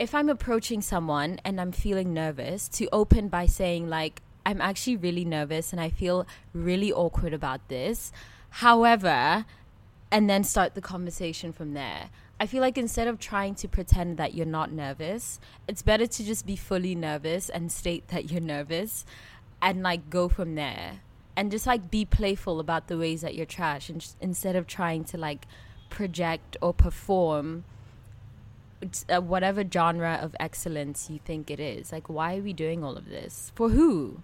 [0.00, 4.96] if I'm approaching someone and I'm feeling nervous to open by saying like, I'm actually
[4.96, 8.10] really nervous and I feel really awkward about this.
[8.50, 9.44] However,
[10.10, 12.10] and then start the conversation from there.
[12.40, 16.24] I feel like instead of trying to pretend that you're not nervous, it's better to
[16.24, 19.04] just be fully nervous and state that you're nervous
[19.62, 21.00] and like go from there.
[21.36, 25.04] And just like be playful about the ways that you're trash and instead of trying
[25.04, 25.46] to like
[25.90, 27.64] project or perform
[29.08, 31.92] uh, whatever genre of excellence you think it is.
[31.92, 33.52] Like, why are we doing all of this?
[33.54, 34.20] For who?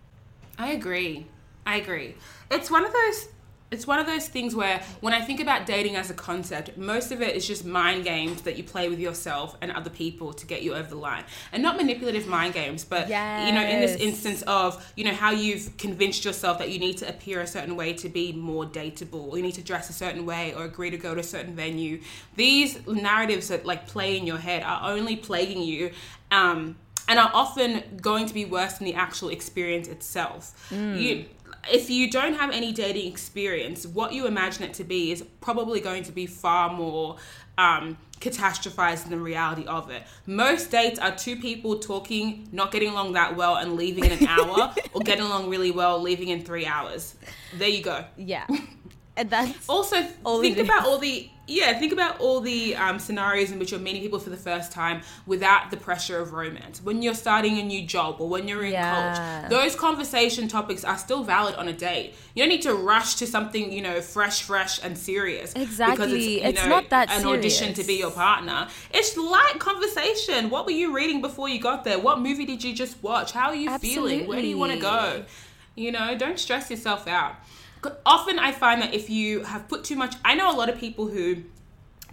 [0.59, 1.27] I agree.
[1.65, 2.17] I agree.
[2.51, 3.29] It's one of those
[3.71, 7.13] it's one of those things where when I think about dating as a concept, most
[7.13, 10.47] of it is just mind games that you play with yourself and other people to
[10.47, 11.25] get you over the line.
[11.53, 13.49] And not manipulative mind games, but yes.
[13.49, 16.99] you know, in this instance of, you know, how you've convinced yourself that you need
[16.99, 19.93] to appear a certain way to be more dateable, or you need to dress a
[19.93, 22.01] certain way or agree to go to a certain venue.
[22.35, 25.93] These narratives that like play in your head are only plaguing you.
[26.33, 26.77] Um,
[27.09, 30.69] and are often going to be worse than the actual experience itself.
[30.71, 31.01] Mm.
[31.01, 31.25] You,
[31.71, 35.81] if you don't have any dating experience, what you imagine it to be is probably
[35.81, 37.17] going to be far more
[37.59, 40.03] um, catastrophized than the reality of it.
[40.27, 44.27] Most dates are two people talking, not getting along that well, and leaving in an
[44.27, 47.15] hour, or getting along really well, leaving in three hours.
[47.57, 48.05] There you go.
[48.17, 48.47] Yeah.
[49.17, 53.59] And that's also think about all the yeah, think about all the um, scenarios in
[53.59, 56.81] which you're meeting people for the first time without the pressure of romance.
[56.83, 58.95] When you're starting a new job or when you're in yeah.
[58.95, 62.15] college, those conversation topics are still valid on a date.
[62.35, 65.53] You don't need to rush to something, you know, fresh, fresh, and serious.
[65.55, 65.97] Exactly.
[65.97, 67.39] Because it's, it's know, not that an serious.
[67.39, 68.69] audition to be your partner.
[68.93, 70.51] It's light conversation.
[70.51, 71.99] What were you reading before you got there?
[71.99, 73.33] What movie did you just watch?
[73.33, 74.11] How are you Absolutely.
[74.11, 74.29] feeling?
[74.29, 75.25] Where do you want to go?
[75.75, 77.37] You know, don't stress yourself out
[78.05, 80.79] often I find that if you have put too much, I know a lot of
[80.79, 81.43] people who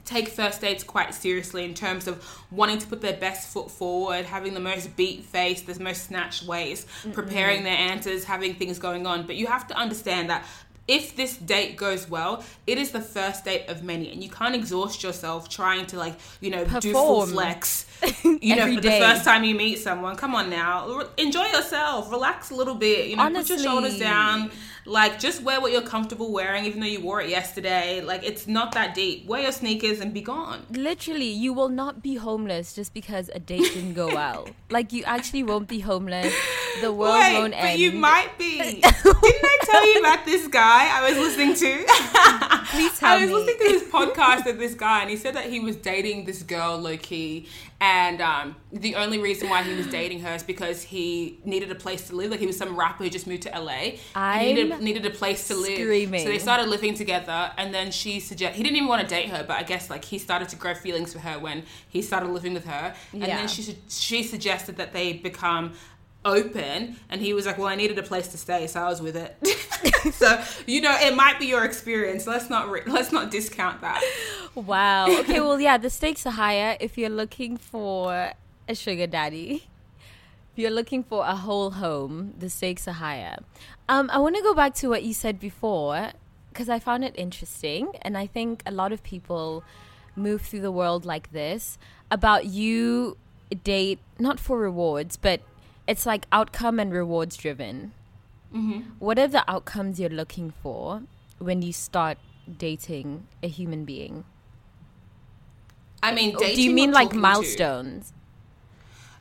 [0.08, 4.25] take first dates quite seriously in terms of wanting to put their best foot forward,
[4.25, 9.06] having the most beat face, the most snatched ways, preparing their answers, having things going
[9.06, 9.27] on.
[9.27, 10.45] But you have to understand that
[10.88, 14.56] if this date goes well, it is the first date of many, and you can't
[14.56, 16.82] exhaust yourself trying to like you know Perform.
[16.82, 17.86] do full flex.
[18.23, 18.99] You know, for day.
[18.99, 23.08] the first time you meet someone, come on now, enjoy yourself, relax a little bit.
[23.08, 23.56] You know, Honestly.
[23.56, 24.51] put your shoulders down
[24.88, 28.02] like, just wear what you're comfortable wearing, even though you wore it yesterday.
[28.02, 29.26] Like, it's not that deep.
[29.26, 30.65] Wear your sneakers and be gone.
[30.71, 34.47] Literally, you will not be homeless just because a date didn't go well.
[34.69, 36.34] like, you actually won't be homeless.
[36.81, 37.79] The world Wait, won't but end.
[37.79, 38.57] you might be.
[38.61, 42.65] Didn't I tell you about this guy I was listening to?
[42.71, 43.23] Please tell me.
[43.23, 43.33] I was me.
[43.33, 46.43] listening to this podcast of this guy, and he said that he was dating this
[46.43, 47.47] girl low key,
[47.79, 51.75] and um, the only reason why he was dating her is because he needed a
[51.75, 52.31] place to live.
[52.31, 53.97] Like he was some rapper who just moved to LA.
[54.15, 55.79] I needed, needed a place to live.
[55.79, 56.23] Screaming.
[56.23, 59.29] So they started living together, and then she suggest he didn't even want to date
[59.29, 62.29] her, but I guess like he started to grow feelings for her when he started
[62.29, 63.37] living with her, and yeah.
[63.37, 65.73] then she she suggested that they become
[66.27, 69.01] open and he was like well i needed a place to stay so i was
[69.01, 69.35] with it.
[70.13, 72.27] So you know it might be your experience.
[72.27, 74.01] Let's not re- let's not discount that.
[74.55, 75.07] Wow.
[75.19, 78.33] Okay well yeah the stakes are higher if you're looking for
[78.67, 79.67] a sugar daddy.
[80.53, 83.37] If you're looking for a whole home the stakes are higher.
[83.89, 86.11] Um, i want to go back to what you said before
[86.49, 89.63] because i found it interesting and i think a lot of people
[90.15, 91.77] move through the world like this
[92.11, 93.15] about you
[93.63, 95.39] date not for rewards but
[95.88, 97.93] it's like outcome and rewards driven.
[98.54, 98.82] Mm-hmm.
[99.00, 101.04] What are the outcomes you're looking for
[101.39, 102.17] when you start
[102.58, 104.26] dating a human being?
[106.04, 108.10] I mean, do you mean like milestones?
[108.10, 108.13] To?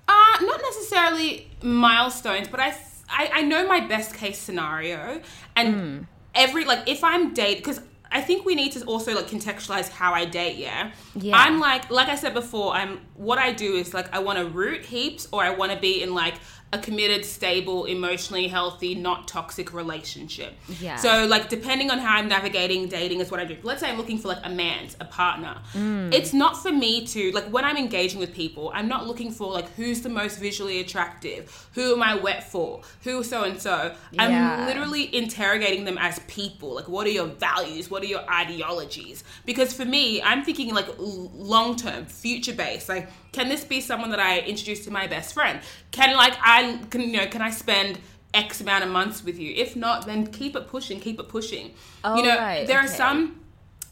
[0.08, 2.76] Uh, not necessarily milestones, but I,
[3.08, 5.20] I, I know my best case scenario,
[5.56, 6.06] and mm.
[6.34, 7.80] every like if I'm date because
[8.12, 10.56] I think we need to also like contextualize how I date.
[10.56, 11.36] Yeah, Yeah.
[11.36, 14.46] I'm like, like I said before, I'm what I do is like I want to
[14.46, 16.34] root heaps, or I want to be in like
[16.72, 20.52] a committed, stable, emotionally healthy, not toxic relationship.
[20.80, 20.96] Yeah.
[20.96, 23.56] So like depending on how I'm navigating dating is what I do.
[23.62, 25.58] Let's say I'm looking for like a man's, a partner.
[25.74, 26.12] Mm.
[26.12, 29.52] It's not for me to like when I'm engaging with people, I'm not looking for
[29.52, 33.94] like who's the most visually attractive, who am I wet for, who so and so.
[34.18, 36.74] I'm literally interrogating them as people.
[36.74, 37.90] Like what are your values?
[37.90, 39.22] What are your ideologies?
[39.44, 42.88] Because for me, I'm thinking like long term, future based.
[42.88, 45.60] Like can this be someone that I introduce to my best friend?
[45.90, 47.98] Can like I can you know can I spend
[48.32, 49.52] X amount of months with you?
[49.54, 51.74] If not, then keep it pushing, keep it pushing.
[52.02, 53.40] Oh, you know, right, there are some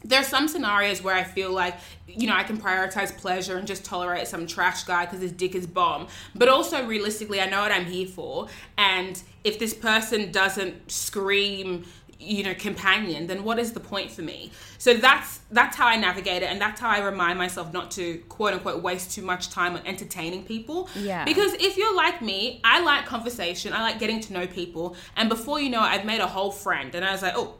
[0.03, 1.75] there are some scenarios where I feel like,
[2.07, 5.55] you know, I can prioritize pleasure and just tolerate some trash guy because his dick
[5.55, 6.07] is bomb.
[6.35, 8.47] But also, realistically, I know what I'm here for.
[8.77, 11.85] And if this person doesn't scream,
[12.19, 14.51] you know, companion, then what is the point for me?
[14.77, 18.17] So that's that's how I navigate it, and that's how I remind myself not to
[18.29, 20.89] quote unquote waste too much time on entertaining people.
[20.95, 21.25] Yeah.
[21.25, 25.29] Because if you're like me, I like conversation, I like getting to know people, and
[25.29, 27.55] before you know it, I've made a whole friend, and I was like, oh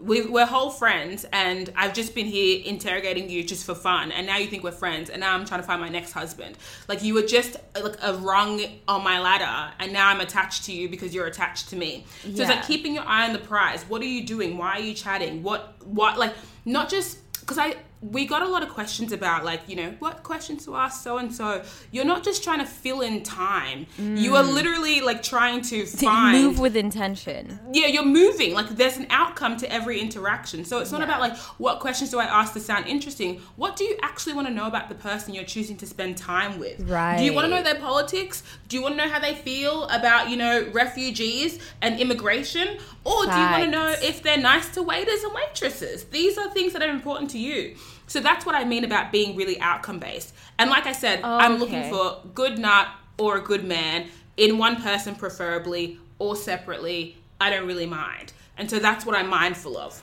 [0.00, 4.26] we, we're whole friends and I've just been here interrogating you just for fun and
[4.26, 6.56] now you think we're friends and now I'm trying to find my next husband.
[6.88, 10.72] Like you were just like a rung on my ladder and now I'm attached to
[10.72, 12.06] you because you're attached to me.
[12.22, 13.82] So it's like keeping your eye on the prize.
[13.84, 14.56] What are you doing?
[14.56, 15.42] Why are you chatting?
[15.42, 16.34] What what like
[16.64, 20.22] not just because I we got a lot of questions about like you know what
[20.22, 21.62] questions to ask so and so.
[21.90, 23.86] You're not just trying to fill in time.
[23.98, 24.54] You are mm.
[24.54, 27.58] literally like trying to find Move with intention.
[27.72, 28.54] yeah, you're moving.
[28.54, 30.64] Like there's an outcome to every interaction.
[30.64, 31.06] So it's not Yeah.
[31.06, 33.40] about like what questions do I ask to sound interesting.
[33.56, 36.58] What do you actually want to know about the person you're choosing to spend time
[36.58, 36.80] with?
[36.80, 38.42] Right do you want to know their politics?
[38.68, 42.78] Do you want to know how they feel about, you know, refugees and immigration?
[43.04, 46.04] Or do you want to know if they're nice to waiters and waitresses?
[46.04, 47.76] These are things that are important to you.
[48.08, 50.34] So that's what I mean about being really outcome based.
[50.58, 51.90] And like I said, I'm looking Okay.
[51.90, 57.16] for good nut or a good man in one person preferably or separately.
[57.40, 58.32] I don't really mind.
[58.56, 60.02] And so that's what I'm mindful of.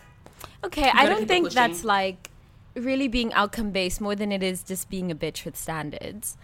[0.63, 1.55] Okay, I don't think pushing.
[1.55, 2.29] that's like
[2.75, 6.37] really being outcome based more than it is just being a bitch with standards,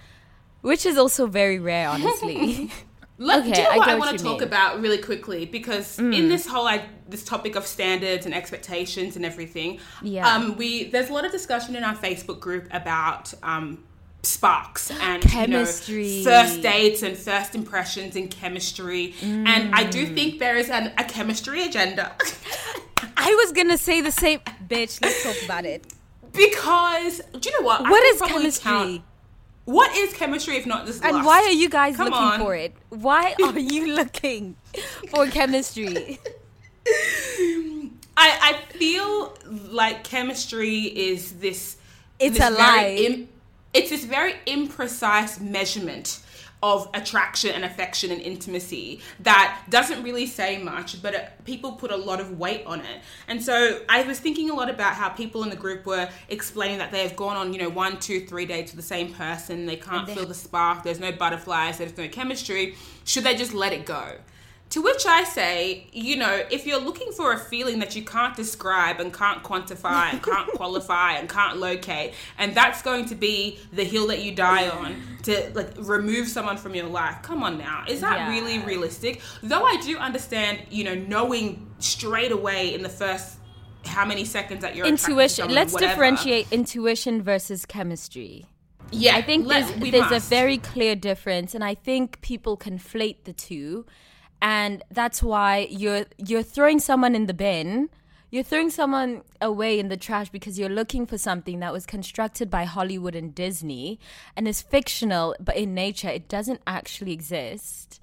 [0.61, 2.71] which is also very rare, honestly.
[3.29, 4.47] Look, Okay, do you know I what get I want to talk mean.
[4.47, 5.45] about really quickly?
[5.45, 10.27] Because in this whole I, this topic of standards and expectations and everything, Yeah.
[10.27, 13.83] um, we there's a lot of discussion in our Facebook group about um,
[14.23, 16.23] sparks and you know, Chemistry.
[16.23, 19.13] first dates and first impressions in chemistry.
[19.21, 20.15] And I do Mm.
[20.15, 22.15] think there is an, a chemistry agenda.
[23.17, 24.39] I was gonna say the same.
[24.67, 25.81] Bitch, let's talk about it.
[26.33, 27.81] because do you know what?
[27.85, 28.71] I What is chemistry?
[28.71, 29.01] count-
[29.65, 31.25] what is chemistry if not just And lust?
[31.27, 32.39] why are you guys Come looking on.
[32.39, 32.73] for it?
[32.89, 34.55] Why are you looking
[35.09, 36.19] for chemistry?
[38.17, 39.37] I, I feel
[39.71, 41.77] like chemistry is this.
[42.19, 42.95] It's this a lie.
[42.99, 43.29] im-
[43.73, 46.19] it's this very imprecise measurement
[46.63, 51.91] of attraction and affection and intimacy that doesn't really say much, but it, people put
[51.91, 53.01] a lot of weight on it.
[53.27, 56.77] And so I was thinking a lot about how people in the group were explaining
[56.77, 59.65] that they have gone on, you know, one, two, three dates with the same person.
[59.65, 60.83] They can't feel the spark.
[60.83, 61.77] There's no butterflies.
[61.79, 62.75] There's no chemistry.
[63.05, 64.17] Should they just let it go?
[64.71, 68.35] To which I say, you know, if you're looking for a feeling that you can't
[68.37, 73.59] describe and can't quantify and can't qualify and can't locate, and that's going to be
[73.73, 77.57] the hill that you die on to like remove someone from your life, come on
[77.57, 77.83] now.
[77.87, 78.29] Is that Yeah.
[78.31, 79.21] really realistic?
[79.43, 83.39] Though I do understand, you know, knowing straight away in the first
[83.85, 85.29] how many seconds that you're Intuition.
[85.35, 85.91] someone, Let's whatever.
[85.93, 88.45] differentiate intuition versus chemistry.
[88.91, 93.23] Yeah, I think let- there's, there's a very clear difference, and I think people conflate
[93.25, 93.85] the two,
[94.41, 97.89] and that's why you're you're throwing someone in the bin.
[98.31, 102.49] You're throwing someone away in the trash because you're looking for something that was constructed
[102.49, 103.99] by Hollywood and Disney
[104.37, 107.99] and is fictional, but in nature it doesn't actually exist.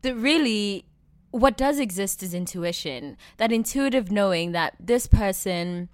[0.00, 0.86] But really,
[1.30, 3.18] what does exist is intuition.
[3.36, 5.90] That intuitive knowing that this person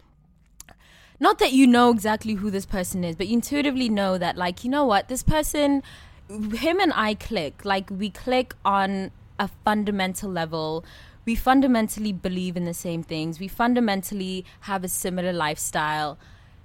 [1.23, 4.65] not that you know exactly who this person is, but you intuitively know that, like,
[4.65, 5.85] you know what, this person,
[6.29, 7.65] him and I click.
[7.65, 10.85] Like, we click on a fundamental level.
[11.25, 13.39] We fundamentally believe in the same things.
[13.39, 16.19] We fundamentally have a similar lifestyle.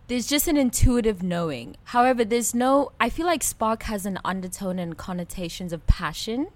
[0.07, 1.75] There's just an intuitive knowing.
[1.85, 6.47] However, there's no, I feel like Spark has an undertone and connotations of passion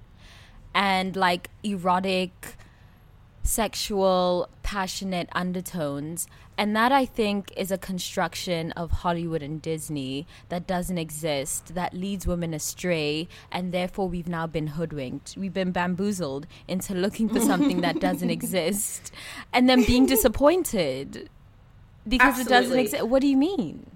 [0.74, 2.56] and like erotic
[3.44, 6.28] sexual, passionate undertones.
[6.62, 11.96] And that I think is a construction of Hollywood and Disney that doesn't exist, that
[11.96, 15.36] leads women astray, and therefore we've now been hoodwinked.
[15.36, 19.12] We've been bamboozled into looking for something that doesn't exist
[19.52, 21.32] and then being disappointed.
[22.08, 22.44] because Absolutely.
[22.44, 23.08] it doesn't exist.
[23.08, 23.88] What do you mean?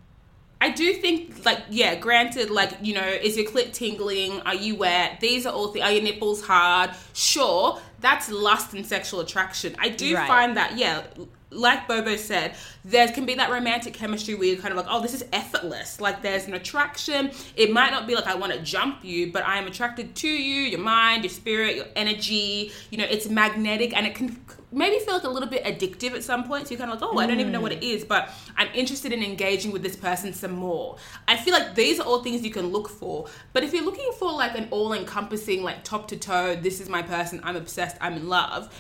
[0.60, 4.42] I do think, like, yeah, granted, like, you know, is your clit tingling?
[4.42, 5.20] Are you wet?
[5.20, 5.86] These are all things.
[5.86, 6.96] Are your nipples hard?
[7.14, 9.76] Sure, that's lust and sexual attraction.
[9.78, 10.28] I do right.
[10.28, 11.04] find that, yeah,
[11.56, 15.02] like Bobo said, there can be that romantic chemistry where you're kind of like, oh,
[15.02, 16.00] this is effortless.
[16.00, 17.32] Like there's an attraction.
[17.56, 20.28] It might not be like I want to jump you, but I am attracted to
[20.28, 22.72] you, your mind, your spirit, your energy.
[22.92, 24.40] You know, it's magnetic and it can
[24.72, 26.68] maybe feel like a little bit addictive at some point.
[26.68, 28.68] So you're kind of like, oh, I don't even know what it is, but I'm
[28.74, 30.98] interested in engaging with this person some more.
[31.28, 33.28] I feel like these are all things you can look for.
[33.54, 36.90] But if you're looking for like an all encompassing, like top to toe, this is
[36.90, 38.74] my person, I'm obsessed, I'm in love,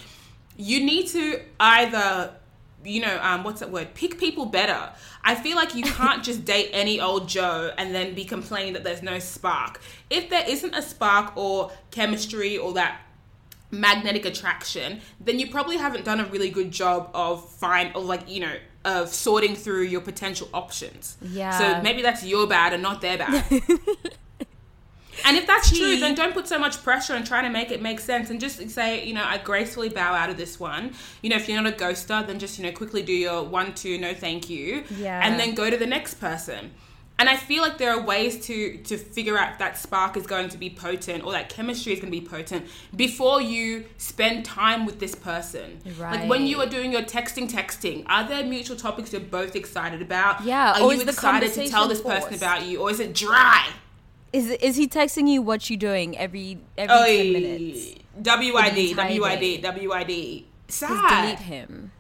[0.57, 2.31] you need to either
[2.85, 3.93] you know, um, what's that word?
[3.93, 4.91] Pick people better.
[5.23, 8.83] I feel like you can't just date any old Joe and then be complaining that
[8.83, 9.81] there's no spark.
[10.09, 13.01] If there isn't a spark or chemistry or that
[13.71, 18.29] magnetic attraction, then you probably haven't done a really good job of find or like
[18.29, 18.55] you know
[18.85, 21.17] of sorting through your potential options.
[21.21, 21.57] Yeah.
[21.57, 23.43] So maybe that's your bad and not their bad.
[25.23, 27.81] And if that's true, then don't put so much pressure on trying to make it
[27.81, 30.93] make sense and just say, you know, I gracefully bow out of this one.
[31.21, 33.73] You know, if you're not a ghoster, then just, you know, quickly do your one,
[33.73, 34.83] two, no thank you.
[34.97, 35.25] Yeah.
[35.25, 36.71] And then go to the next person.
[37.17, 40.27] And I feel like there are ways to to figure out if that spark is
[40.27, 44.43] going to be potent or that chemistry is going to be potent before you spend
[44.43, 45.79] time with this person.
[45.97, 46.19] Right.
[46.19, 50.01] Like when you are doing your texting, texting, are there mutual topics you're both excited
[50.01, 50.43] about?
[50.43, 50.73] Yeah.
[50.73, 52.23] Are you excited to tell this forced?
[52.23, 53.69] person about you, or is it dry?
[54.35, 57.95] Is is he texting you what you doing every every oh, ten minutes?
[58.17, 60.43] WID, WID, WID.
[60.67, 61.21] Sad.
[61.21, 61.93] Delete him.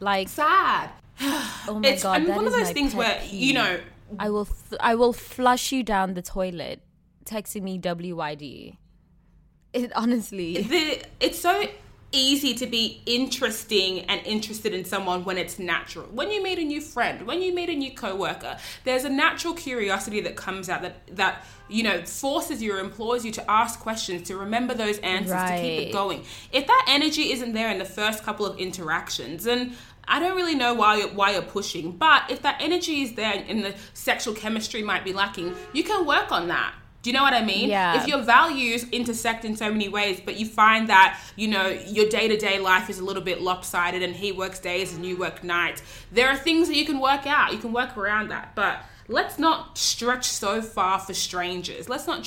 [0.00, 0.90] Like sad.
[1.20, 3.40] oh my it's, god, I mean, one of those things where peeve.
[3.40, 3.78] you know
[4.18, 6.80] I will th- I will flush you down the toilet
[7.24, 8.76] texting me WID.
[9.72, 11.68] It honestly the, it's so
[12.12, 16.06] easy to be interesting and interested in someone when it's natural.
[16.06, 19.54] When you meet a new friend, when you meet a new coworker, there's a natural
[19.54, 23.80] curiosity that comes out that that you know forces you or implores you to ask
[23.80, 25.56] questions, to remember those answers, right.
[25.56, 26.24] to keep it going.
[26.52, 29.74] If that energy isn't there in the first couple of interactions, and
[30.08, 31.92] I don't really know why you're, why you're pushing.
[31.92, 36.06] But if that energy is there and the sexual chemistry might be lacking, you can
[36.06, 36.74] work on that.
[37.06, 37.68] Do you know what I mean?
[37.68, 38.02] Yeah.
[38.02, 42.08] If your values intersect in so many ways, but you find that, you know, your
[42.08, 45.16] day to day life is a little bit lopsided and he works days and you
[45.16, 47.52] work nights, there are things that you can work out.
[47.52, 48.56] You can work around that.
[48.56, 51.88] But let's not stretch so far for strangers.
[51.88, 52.26] Let's not.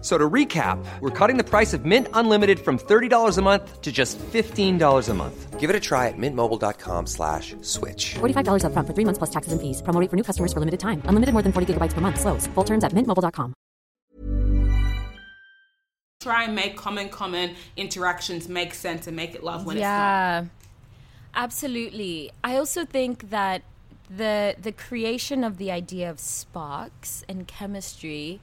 [0.00, 3.92] So to recap, we're cutting the price of Mint Unlimited from $30 a month to
[3.92, 5.60] just $15 a month.
[5.60, 8.14] Give it a try at mintmobile.com slash switch.
[8.14, 9.82] $45 up front for three months plus taxes and fees.
[9.82, 11.02] Promo for new customers for limited time.
[11.04, 12.18] Unlimited more than 40 gigabytes per month.
[12.18, 12.46] Slows.
[12.54, 13.52] Full terms at mintmobile.com.
[16.22, 20.44] Try and make common, common interactions make sense and make it love when yeah, it's
[20.46, 20.52] not.
[21.34, 22.30] Absolutely.
[22.44, 23.62] I also think that
[24.14, 28.40] the the creation of the idea of sparks and chemistry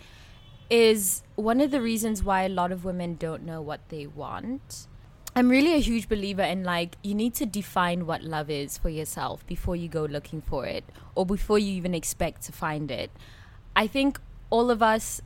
[0.70, 4.88] is one of the reasons why a lot of women don't know what they want.
[5.36, 8.90] I'm really a huge believer in like you need to define what love is for
[8.90, 13.12] yourself before you go looking for it or before you even expect to find it.
[13.76, 15.22] I think all of us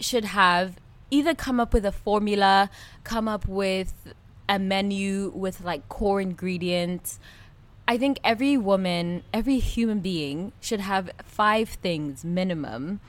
[0.00, 0.76] should have
[1.10, 2.70] either come up with a formula,
[3.04, 4.14] come up with
[4.48, 7.20] a menu with like core ingredients.
[7.86, 13.00] I think every woman, every human being should have five things minimum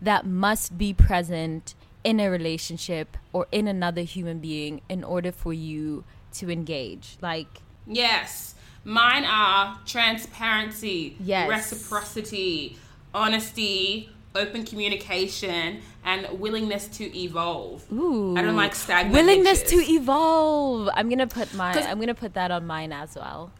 [0.00, 1.74] that must be present
[2.04, 7.16] in a relationship or in another human being in order for you to engage.
[7.20, 11.48] Like, yes, mine are transparency, yes.
[11.48, 12.78] reciprocity,
[13.12, 17.90] honesty, open communication, and willingness to evolve.
[17.92, 19.14] Ooh, I don't like stagnant.
[19.14, 20.88] Willingness to evolve.
[20.94, 21.72] I'm gonna put my.
[21.72, 23.50] I'm gonna put that on mine as well.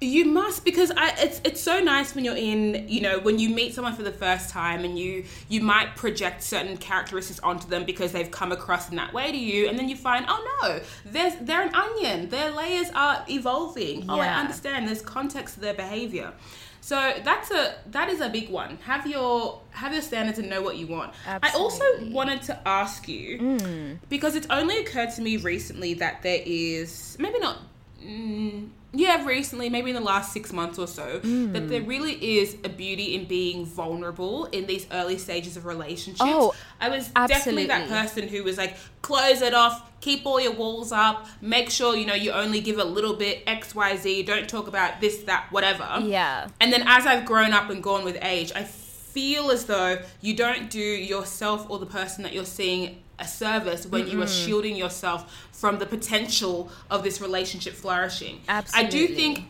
[0.00, 3.48] You must because I, it's it's so nice when you're in you know when you
[3.48, 7.84] meet someone for the first time and you you might project certain characteristics onto them
[7.84, 10.80] because they've come across in that way to you and then you find oh no
[11.06, 14.12] there's they're an onion their layers are evolving yeah.
[14.12, 16.32] oh I understand there's context to their behavior
[16.80, 20.60] so that's a that is a big one have your have your standards and know
[20.60, 21.48] what you want Absolutely.
[21.48, 23.98] I also wanted to ask you mm.
[24.10, 27.58] because it's only occurred to me recently that there is maybe not.
[28.04, 31.52] Mm, yeah, recently, maybe in the last six months or so, mm.
[31.52, 36.22] that there really is a beauty in being vulnerable in these early stages of relationships.
[36.22, 37.66] Oh, I was absolutely.
[37.66, 41.70] definitely that person who was like, close it off, keep all your walls up, make
[41.70, 45.48] sure, you know, you only give a little bit, XYZ, don't talk about this, that,
[45.50, 46.00] whatever.
[46.02, 46.48] Yeah.
[46.60, 50.34] And then as I've grown up and gone with age, I feel as though you
[50.34, 54.26] don't do yourself or the person that you're seeing a service when mm you are
[54.26, 58.40] shielding yourself from the potential of this relationship flourishing.
[58.48, 58.86] Absolutely.
[58.86, 59.44] I do think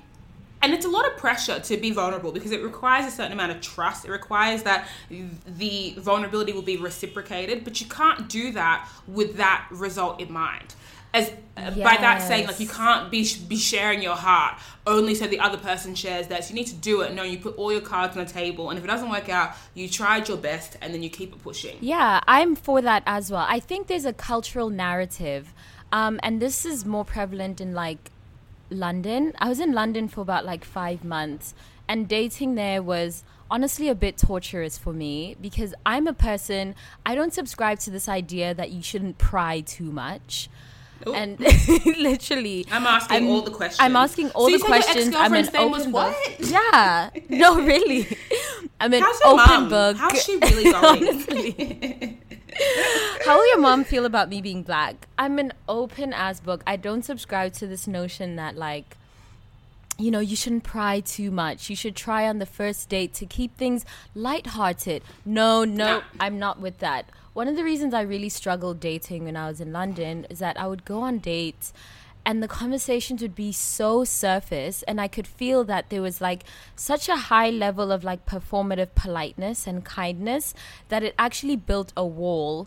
[0.62, 3.52] and it's a lot of pressure to be vulnerable because it requires a certain amount
[3.52, 4.06] of trust.
[4.06, 9.66] It requires that the vulnerability will be reciprocated, but you can't do that with that
[9.70, 10.74] result in mind
[11.14, 11.76] as yes.
[11.78, 15.56] by that saying like you can't be be sharing your heart only so the other
[15.56, 16.46] person shares theirs.
[16.46, 18.68] so you need to do it no you put all your cards on the table
[18.68, 21.42] and if it doesn't work out you tried your best and then you keep it
[21.42, 25.54] pushing yeah i'm for that as well i think there's a cultural narrative
[25.92, 28.10] um, and this is more prevalent in like
[28.70, 31.54] london i was in london for about like five months
[31.88, 36.74] and dating there was honestly a bit torturous for me because i'm a person
[37.06, 40.48] i don't subscribe to this idea that you shouldn't pry too much
[41.06, 41.14] Ooh.
[41.14, 41.38] and
[41.98, 43.80] literally i'm asking I'm, all the questions.
[43.80, 45.14] I'm asking all so the questions.
[45.14, 46.14] I'm an open book.
[46.38, 47.10] yeah.
[47.28, 48.16] No really.
[48.80, 49.68] I'm an How's open mom?
[49.68, 49.96] book.
[49.96, 52.18] How's she really going?
[53.24, 55.08] How will your mom feel about me being black?
[55.18, 56.62] I'm an open ass book.
[56.66, 58.96] I don't subscribe to this notion that like
[59.96, 61.70] you know, you shouldn't pry too much.
[61.70, 63.84] You should try on the first date to keep things
[64.14, 65.04] lighthearted.
[65.24, 66.02] No, no, no.
[66.18, 69.60] I'm not with that one of the reasons I really struggled dating when I was
[69.60, 71.72] in London is that I would go on dates
[72.24, 76.44] and the conversations would be so surface and I could feel that there was like
[76.74, 80.54] such a high level of like performative politeness and kindness
[80.88, 82.66] that it actually built a wall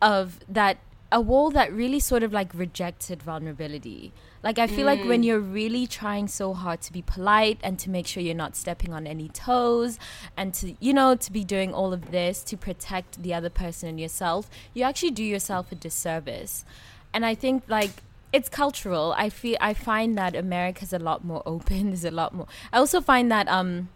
[0.00, 0.78] of that
[1.12, 4.12] a wall that really sort of like rejected vulnerability.
[4.44, 4.98] Like I feel mm.
[4.98, 5.24] like when mm.
[5.24, 8.92] you're really trying so hard to be polite and to make sure you're not stepping
[8.92, 9.98] on any toes
[10.36, 13.88] and to you know to be doing all of this to protect the other person
[13.88, 16.66] and yourself, you actually do yourself a disservice.
[17.14, 18.02] And I think like
[18.34, 19.14] it's cultural.
[19.16, 21.86] I feel I find that America's a lot more open.
[21.86, 22.46] There's a lot more.
[22.70, 23.88] I also find that um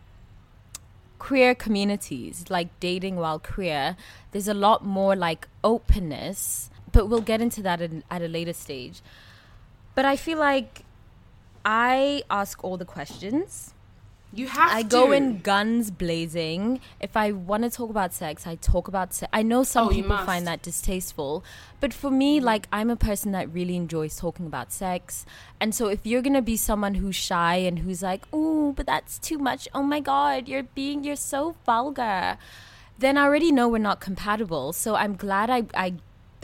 [1.18, 3.96] queer communities like dating while queer
[4.30, 8.52] there's a lot more like openness but we'll get into that in, at a later
[8.52, 9.02] stage
[9.98, 10.84] but I feel like
[11.64, 13.74] I ask all the questions.
[14.32, 14.88] You have I to.
[14.88, 16.78] go in guns blazing.
[17.00, 19.28] If I want to talk about sex, I talk about sex.
[19.32, 21.42] I know some oh, people find that distasteful,
[21.80, 22.44] but for me, mm.
[22.44, 25.26] like I'm a person that really enjoys talking about sex.
[25.58, 28.86] And so if you're going to be someone who's shy and who's like, "Oh, but
[28.86, 29.66] that's too much.
[29.74, 32.38] Oh my god, you're being you're so vulgar."
[33.00, 34.72] Then I already know we're not compatible.
[34.72, 35.94] So I'm glad I I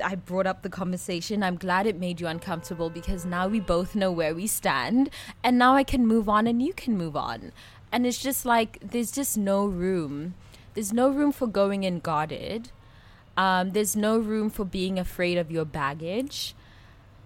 [0.03, 1.43] I brought up the conversation.
[1.43, 5.11] I'm glad it made you uncomfortable because now we both know where we stand
[5.43, 7.53] and now I can move on and you can move on.
[7.93, 10.35] And it's just like there's just no room.
[10.75, 12.71] There's no room for going in guarded.
[13.37, 16.55] Um, there's no room for being afraid of your baggage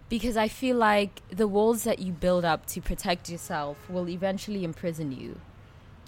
[0.09, 4.65] because I feel like the walls that you build up to protect yourself will eventually
[4.65, 5.41] imprison you.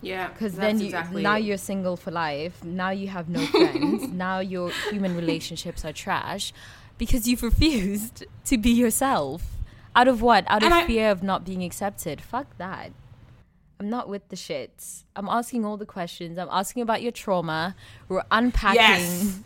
[0.03, 1.45] Yeah, because then you exactly now it.
[1.45, 2.65] you're single for life.
[2.65, 4.09] Now you have no friends.
[4.09, 6.53] now your human relationships are trash
[6.99, 9.43] because you've refused to be yourself.
[9.95, 10.45] Out of what?
[10.47, 12.21] Out of fear of not being accepted.
[12.21, 12.93] Fuck that.
[13.81, 15.05] I'm not with the shits.
[15.17, 16.39] I'm asking all the questions.
[16.39, 17.75] I'm asking about your trauma.
[18.09, 19.41] We're unpacking yes.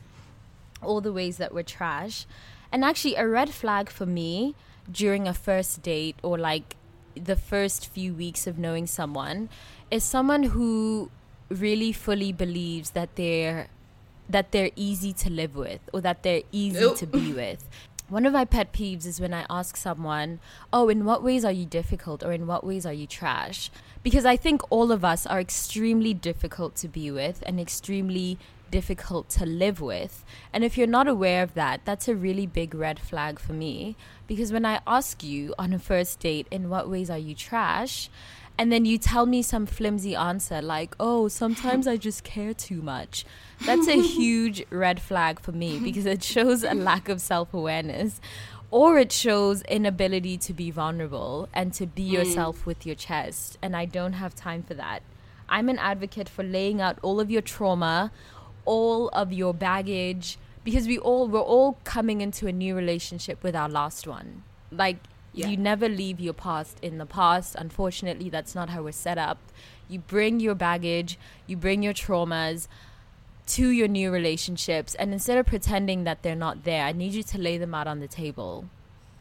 [0.82, 2.26] all the ways that we're trash.
[2.72, 4.56] And actually, a red flag for me
[4.90, 6.76] during a first date or like
[7.16, 9.48] the first few weeks of knowing someone
[9.90, 11.10] is someone who
[11.48, 13.68] really fully believes that they're
[14.28, 16.96] that they're easy to live with or that they're easy nope.
[16.96, 17.68] to be with.
[18.08, 20.40] One of my pet peeves is when I ask someone,
[20.72, 23.70] "Oh, in what ways are you difficult or in what ways are you trash?"
[24.02, 28.38] Because I think all of us are extremely difficult to be with and extremely
[28.74, 30.24] difficult to live with.
[30.52, 33.94] And if you're not aware of that, that's a really big red flag for me
[34.26, 38.10] because when I ask you on a first date, "In what ways are you trash?"
[38.58, 42.80] and then you tell me some flimsy answer like, oh, sometimes I just care too
[42.82, 43.24] much.
[43.66, 48.20] That's a huge red flag for me because it shows a lack of self awareness
[48.70, 52.12] or it shows inability to be vulnerable and to be mm.
[52.12, 53.58] yourself with your chest.
[53.62, 55.02] And I don't have time for that.
[55.48, 58.10] I'm an advocate for laying out all of your trauma,
[58.64, 63.54] all of your baggage, because we all we're all coming into a new relationship with
[63.54, 64.42] our last one.
[64.70, 64.98] Like
[65.34, 65.48] yeah.
[65.48, 67.56] You never leave your past in the past.
[67.56, 69.38] Unfortunately, that's not how we're set up.
[69.88, 72.68] You bring your baggage, you bring your traumas
[73.48, 77.24] to your new relationships, and instead of pretending that they're not there, I need you
[77.24, 78.66] to lay them out on the table,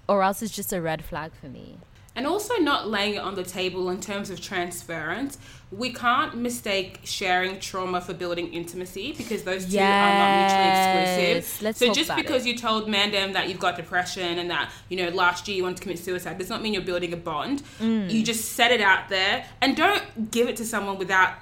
[0.07, 1.77] or else it's just a red flag for me.
[2.15, 5.37] And also not laying it on the table in terms of transference.
[5.71, 9.89] We can't mistake sharing trauma for building intimacy because those two yes.
[9.89, 11.63] are not mutually exclusive.
[11.63, 12.49] Let's so just because it.
[12.49, 15.77] you told Mandem that you've got depression and that you know last year you wanted
[15.77, 17.63] to commit suicide does not mean you're building a bond.
[17.79, 18.11] Mm.
[18.11, 21.33] You just set it out there and don't give it to someone without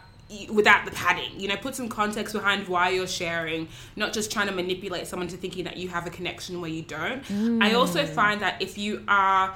[0.50, 3.68] without the padding you know put some context behind why you're sharing
[3.98, 6.82] not just trying to manipulate someone to thinking that you have a connection where you
[6.82, 7.62] don't mm.
[7.62, 9.54] i also find that if you are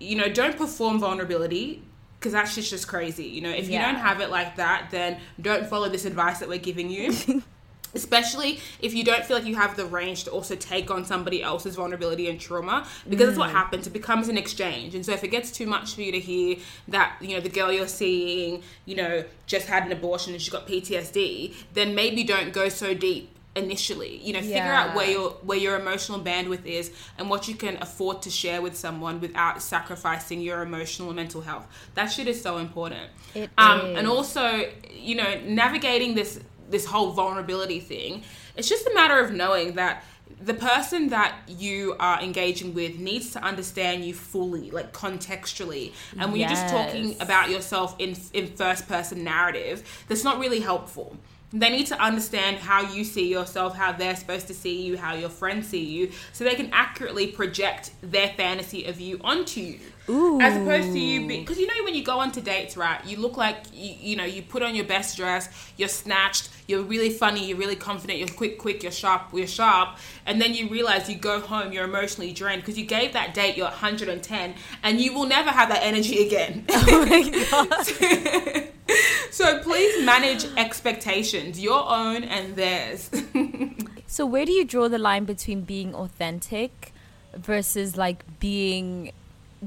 [0.00, 1.82] you know don't perform vulnerability
[2.18, 3.80] because that's just just crazy you know if yeah.
[3.80, 7.12] you don't have it like that then don't follow this advice that we're giving you
[7.94, 11.42] especially if you don't feel like you have the range to also take on somebody
[11.42, 13.28] else's vulnerability and trauma because mm.
[13.28, 13.52] that's what mm.
[13.52, 16.20] happens it becomes an exchange and so if it gets too much for you to
[16.20, 16.56] hear
[16.88, 20.52] that you know the girl you're seeing you know just had an abortion and she's
[20.52, 24.58] got PTSD then maybe don't go so deep initially you know yeah.
[24.58, 28.30] figure out where your where your emotional bandwidth is and what you can afford to
[28.30, 33.10] share with someone without sacrificing your emotional and mental health that shit is so important
[33.34, 33.98] it um is.
[33.98, 36.40] and also you know navigating this
[36.70, 38.22] this whole vulnerability thing.
[38.56, 40.04] It's just a matter of knowing that
[40.40, 45.92] the person that you are engaging with needs to understand you fully, like contextually.
[46.18, 46.50] And when yes.
[46.50, 51.16] you're just talking about yourself in in first person narrative, that's not really helpful.
[51.54, 55.14] They need to understand how you see yourself, how they're supposed to see you, how
[55.14, 59.78] your friends see you, so they can accurately project their fantasy of you onto you.
[60.08, 60.40] Ooh.
[60.40, 63.02] As opposed to you because you know when you go on to dates, right?
[63.06, 66.82] You look like you, you know you put on your best dress, you're snatched, you're
[66.82, 70.68] really funny, you're really confident, you're quick, quick, you're sharp, you're sharp, and then you
[70.68, 75.00] realize you go home, you're emotionally drained because you gave that date your 110, and
[75.00, 76.64] you will never have that energy again.
[76.86, 78.68] Oh my god.
[79.30, 83.10] so please manage expectations, your own and theirs.
[84.06, 86.92] so where do you draw the line between being authentic
[87.34, 89.12] versus like being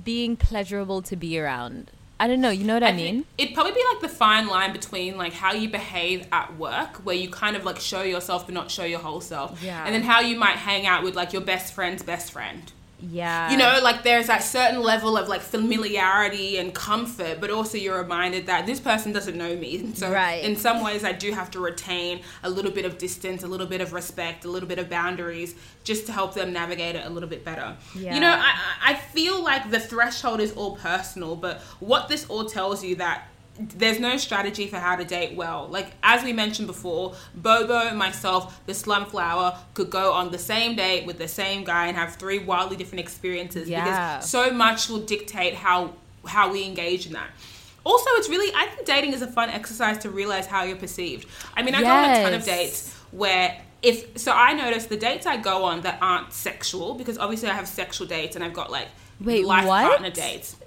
[0.03, 1.91] being pleasurable to be around?
[2.19, 2.49] I don't know.
[2.49, 3.25] You know what I, I mean?
[3.37, 7.15] It'd probably be like the fine line between like how you behave at work, where
[7.15, 9.85] you kind of like show yourself but not show your whole self, yeah.
[9.85, 12.71] and then how you might hang out with like your best friend's best friend.
[12.99, 13.51] Yeah.
[13.51, 18.01] You know, like there's that certain level of like familiarity and comfort, but also you're
[18.01, 19.85] reminded that this person doesn't know me.
[19.97, 20.43] So right.
[20.43, 23.65] in some ways I do have to retain a little bit of distance, a little
[23.65, 27.09] bit of respect, a little bit of boundaries just to help them navigate it a
[27.09, 27.75] little bit better.
[27.95, 28.13] Yeah.
[28.13, 32.45] You know, I I feel like the threshold is all personal, but what this all
[32.45, 33.27] tells you that
[33.59, 35.67] there's no strategy for how to date well.
[35.69, 41.05] Like as we mentioned before, Bobo, myself, the Slumflower could go on the same date
[41.05, 43.83] with the same guy and have three wildly different experiences yeah.
[43.83, 45.93] because so much will dictate how
[46.25, 47.29] how we engage in that.
[47.83, 51.27] Also, it's really I think dating is a fun exercise to realize how you're perceived.
[51.55, 51.87] I mean, I yes.
[51.87, 55.63] go on a ton of dates where if so I notice the dates I go
[55.63, 58.87] on that aren't sexual because obviously I have sexual dates and I've got like
[59.19, 59.87] Wait, life what?
[59.87, 60.57] partner dates.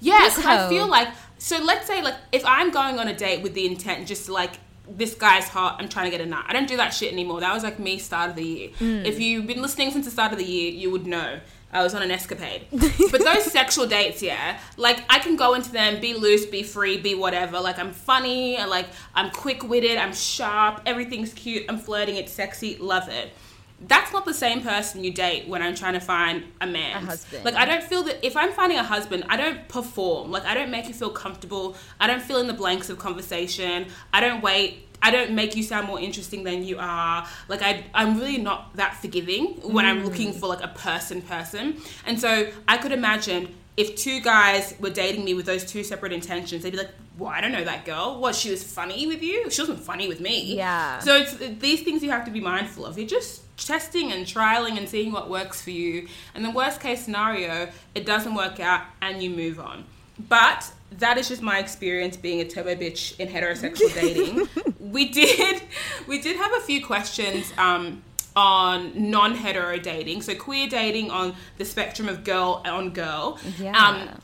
[0.00, 1.08] Yes, I feel like
[1.44, 4.52] so let's say like if I'm going on a date with the intent just like
[4.88, 6.44] this guy's hot, I'm trying to get a nut.
[6.46, 7.40] I don't do that shit anymore.
[7.40, 8.68] That was like me start of the year.
[8.80, 9.04] Mm.
[9.04, 11.40] If you've been listening since the start of the year, you would know.
[11.70, 12.66] I was on an escapade.
[12.70, 16.98] but those sexual dates, yeah, like I can go into them, be loose, be free,
[16.98, 17.60] be whatever.
[17.60, 22.76] Like I'm funny, like I'm quick witted, I'm sharp, everything's cute, I'm flirting, it's sexy,
[22.76, 23.32] love it
[23.80, 27.02] that's not the same person you date when I'm trying to find a man.
[27.02, 27.44] A husband.
[27.44, 30.30] Like I don't feel that if I'm finding a husband, I don't perform.
[30.30, 31.76] Like I don't make you feel comfortable.
[32.00, 33.86] I don't fill in the blanks of conversation.
[34.12, 34.88] I don't wait.
[35.02, 37.26] I don't make you sound more interesting than you are.
[37.48, 39.88] Like I, I'm really not that forgiving when mm.
[39.88, 41.76] I'm looking for like a person, person.
[42.06, 46.12] And so I could imagine if two guys were dating me with those two separate
[46.12, 48.20] intentions, they'd be like, "Well, I don't know that girl.
[48.20, 48.34] What?
[48.34, 49.50] She was funny with you?
[49.50, 51.00] She wasn't funny with me." Yeah.
[51.00, 52.96] So it's these things you have to be mindful of.
[52.96, 56.08] You're just testing and trialing and seeing what works for you.
[56.34, 59.84] And the worst case scenario, it doesn't work out and you move on.
[60.28, 64.48] But that is just my experience being a turbo bitch in heterosexual dating.
[64.78, 65.62] we did
[66.06, 68.02] we did have a few questions um,
[68.36, 73.38] on non-hetero dating, so queer dating on the spectrum of girl on girl.
[73.58, 73.76] Yeah.
[73.76, 74.20] Um,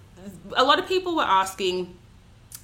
[0.56, 1.96] a lot of people were asking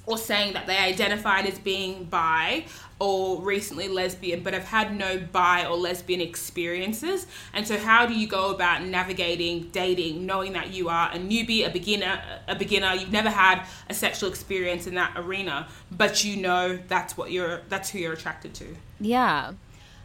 [0.05, 2.65] or saying that they identified as being bi
[2.99, 7.27] or recently lesbian but have had no bi or lesbian experiences.
[7.53, 11.65] And so how do you go about navigating dating knowing that you are a newbie
[11.65, 16.37] a beginner a beginner you've never had a sexual experience in that arena but you
[16.37, 18.75] know that's what you're that's who you're attracted to?
[18.99, 19.53] Yeah.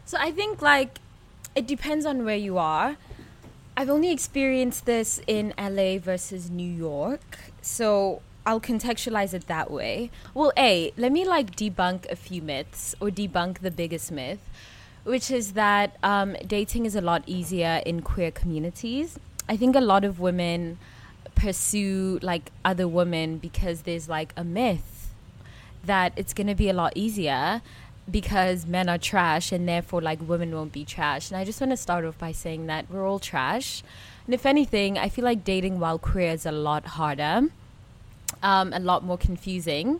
[0.05, 0.99] So i think like
[1.55, 2.97] it depends on where you are.
[3.75, 7.39] I've only experienced this in la versus new york.
[7.61, 10.11] So I'll contextualize it that way.
[10.33, 14.49] Well, A, let me like debunk a few myths or debunk the biggest myth,
[15.03, 19.17] which is that um, dating is a lot easier in queer communities.
[19.47, 20.77] I think a lot of women
[21.35, 25.11] pursue like other women because there's like a myth
[25.83, 27.61] that it's going to be a lot easier
[28.09, 31.31] because men are trash and therefore like women won't be trash.
[31.31, 33.83] And I just want to start off by saying that we're all trash.
[34.25, 37.49] And if anything, I feel like dating while queer is a lot harder,
[38.41, 39.99] um, a lot more confusing,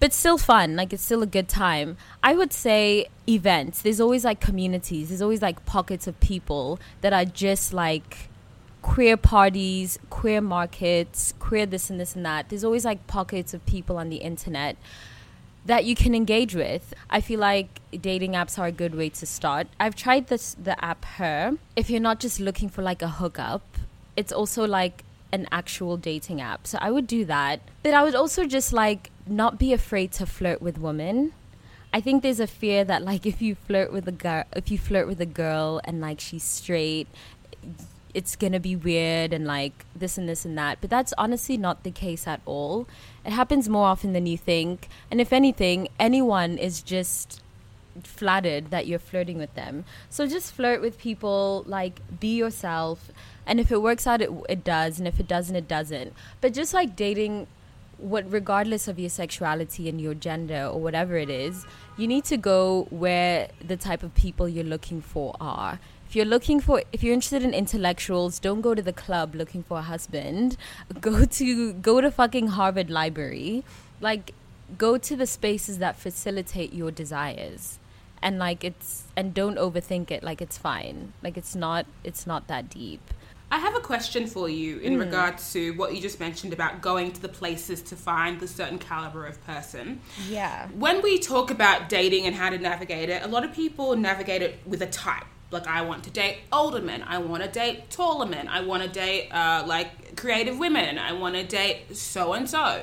[0.00, 0.76] but still fun.
[0.76, 1.96] Like it's still a good time.
[2.22, 3.82] I would say events.
[3.82, 5.08] There's always like communities.
[5.08, 8.28] There's always like pockets of people that are just like
[8.82, 12.50] queer parties, queer markets, queer this and this and that.
[12.50, 14.76] There's always like pockets of people on the internet
[15.64, 16.92] that you can engage with.
[17.08, 19.68] I feel like dating apps are a good way to start.
[19.80, 21.56] I've tried this the app Her.
[21.76, 23.62] If you're not just looking for like a hookup,
[24.16, 25.04] it's also like
[25.34, 26.66] an actual dating app.
[26.66, 27.60] So I would do that.
[27.82, 31.32] But I would also just like not be afraid to flirt with women.
[31.92, 34.78] I think there's a fear that like if you flirt with a girl, if you
[34.78, 37.08] flirt with a girl and like she's straight,
[38.14, 40.78] it's gonna be weird and like this and this and that.
[40.80, 42.86] But that's honestly not the case at all.
[43.24, 44.88] It happens more often than you think.
[45.10, 47.42] And if anything, anyone is just
[48.02, 49.84] flattered that you're flirting with them.
[50.10, 53.10] So just flirt with people, like be yourself.
[53.46, 54.98] And if it works out, it, it does.
[54.98, 56.12] And if it doesn't, it doesn't.
[56.40, 57.46] But just like dating,
[57.98, 61.66] what regardless of your sexuality and your gender or whatever it is,
[61.96, 65.78] you need to go where the type of people you're looking for are.
[66.08, 69.62] If you're looking for if you're interested in intellectuals don't go to the club looking
[69.62, 70.56] for a husband.
[71.00, 73.64] Go to go to fucking harvard library.
[74.00, 74.32] Like
[74.78, 77.78] go to the spaces that facilitate your desires.
[78.22, 80.22] And like it's and don't overthink it.
[80.22, 81.14] Like it's fine.
[81.22, 83.12] Like it's not it's not that deep
[83.50, 85.00] I have a question for you in mm.
[85.00, 88.78] regards to what you just mentioned about going to the places to find the certain
[88.78, 90.00] caliber of person.
[90.28, 90.68] Yeah.
[90.68, 94.42] When we talk about dating and how to navigate it, a lot of people navigate
[94.42, 95.24] it with a type
[95.54, 97.02] like I want to date older men.
[97.06, 98.48] I want to date taller men.
[98.48, 100.98] I want to date uh, like creative women.
[100.98, 102.82] I want to date so and so.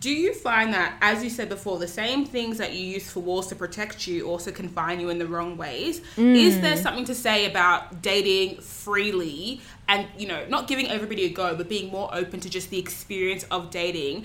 [0.00, 3.20] Do you find that, as you said before, the same things that you use for
[3.20, 6.00] walls to protect you also confine you in the wrong ways?
[6.16, 6.36] Mm.
[6.36, 11.30] Is there something to say about dating freely and, you know, not giving everybody a
[11.30, 14.24] go, but being more open to just the experience of dating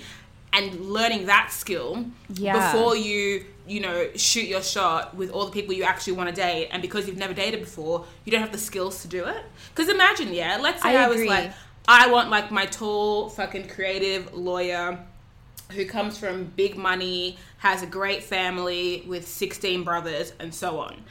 [0.54, 2.74] and learning that skill yeah.
[2.74, 6.36] before you you know shoot your shot with all the people you actually want to
[6.36, 6.68] date.
[6.72, 9.44] And because you've never dated before you don't have the skills to do it.
[9.74, 11.54] Because imagine yeah let's say I, I was like
[11.88, 15.00] i want like my tall fucking creative lawyer
[15.72, 21.04] who comes from big money has a great family with 16 brothers and so on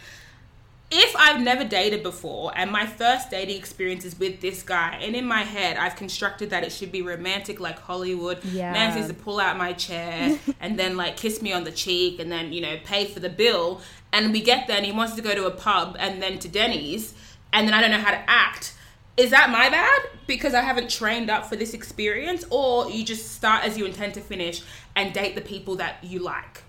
[0.90, 5.14] if I've never dated before and my first dating experience is with this guy, and
[5.14, 8.44] in my head I've constructed that it should be romantic like Hollywood.
[8.44, 8.72] Yeah.
[8.72, 12.18] Man says to pull out my chair and then like kiss me on the cheek
[12.18, 13.80] and then, you know, pay for the bill.
[14.12, 16.48] And we get there and he wants to go to a pub and then to
[16.48, 17.14] Denny's
[17.52, 18.74] and then I don't know how to act.
[19.16, 20.00] Is that my bad?
[20.26, 22.44] Because I haven't trained up for this experience?
[22.50, 24.62] Or you just start as you intend to finish
[24.96, 26.62] and date the people that you like?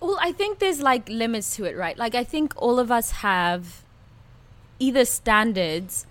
[0.00, 1.96] Well, I think there's like limits to it, right?
[1.98, 3.82] Like I think all of us have
[4.78, 6.06] either standards.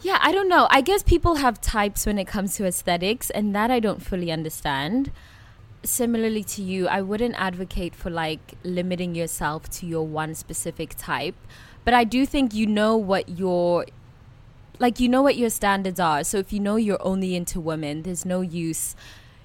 [0.00, 0.68] Yeah, I don't know.
[0.70, 4.30] I guess people have types when it comes to aesthetics, and that I don't fully
[4.30, 5.10] understand.
[5.82, 11.34] Similarly to you, I wouldn't advocate for like limiting yourself to your one specific type,
[11.84, 13.86] but I do think you know what your
[14.78, 16.24] like you know what your standards are.
[16.24, 18.96] So if you know you're only into women, there's no use,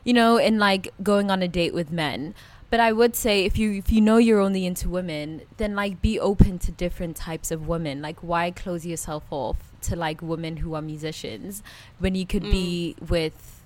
[0.03, 2.33] you know, in like going on a date with men.
[2.69, 6.01] But I would say if you if you know you're only into women, then like
[6.01, 8.01] be open to different types of women.
[8.01, 11.63] Like why close yourself off to like women who are musicians
[11.97, 12.51] when you could mm.
[12.51, 13.63] be with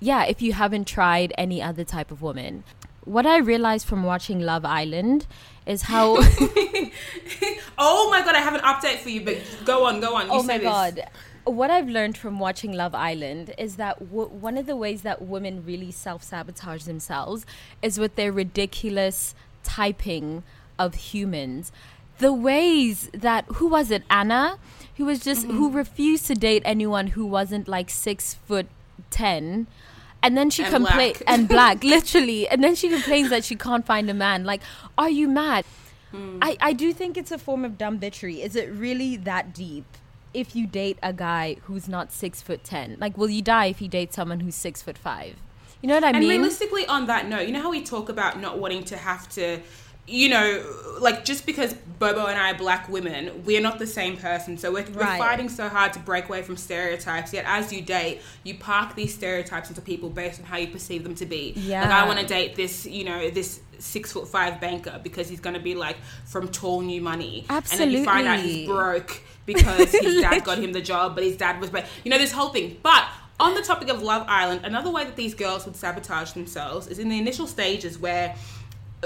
[0.00, 2.64] yeah, if you haven't tried any other type of woman.
[3.04, 5.26] What I realized from watching Love Island
[5.66, 6.16] is how
[7.78, 10.26] Oh my god, I have an update for you, but go on, go on.
[10.26, 11.08] You oh my god
[11.44, 15.22] what I've learned from watching Love Island is that w- one of the ways that
[15.22, 17.44] women really self sabotage themselves
[17.82, 20.42] is with their ridiculous typing
[20.78, 21.72] of humans.
[22.18, 24.58] The ways that, who was it, Anna?
[24.96, 25.56] Who was just, mm-hmm.
[25.56, 28.66] who refused to date anyone who wasn't like six foot
[29.10, 29.66] ten.
[30.22, 32.48] And then she complains, and black, literally.
[32.48, 34.44] And then she complains that she can't find a man.
[34.44, 34.62] Like,
[34.96, 35.64] are you mad?
[36.14, 36.38] Mm.
[36.40, 38.42] I, I do think it's a form of dumb bitchery.
[38.42, 39.84] Is it really that deep?
[40.34, 42.96] If you date a guy who's not six foot ten?
[43.00, 45.36] Like, will you die if you date someone who's six foot five?
[45.80, 46.30] You know what I and mean?
[46.30, 49.28] And realistically, on that note, you know how we talk about not wanting to have
[49.30, 49.60] to
[50.06, 50.64] you know,
[51.00, 54.58] like just because Bobo and I are black women, we're not the same person.
[54.58, 54.94] So we're, right.
[54.94, 57.32] we're, fighting so hard to break away from stereotypes.
[57.32, 61.02] Yet as you date, you park these stereotypes into people based on how you perceive
[61.02, 61.54] them to be.
[61.56, 61.82] Yeah.
[61.82, 65.40] Like I want to date this, you know, this six foot five banker because he's
[65.40, 65.96] going to be like
[66.26, 67.46] from tall new money.
[67.48, 67.84] Absolutely.
[67.84, 71.24] And then you find out he's broke because his dad got him the job, but
[71.24, 72.78] his dad was, but you know, this whole thing.
[72.82, 73.08] But
[73.40, 76.98] on the topic of Love Island, another way that these girls would sabotage themselves is
[76.98, 78.34] in the initial stages where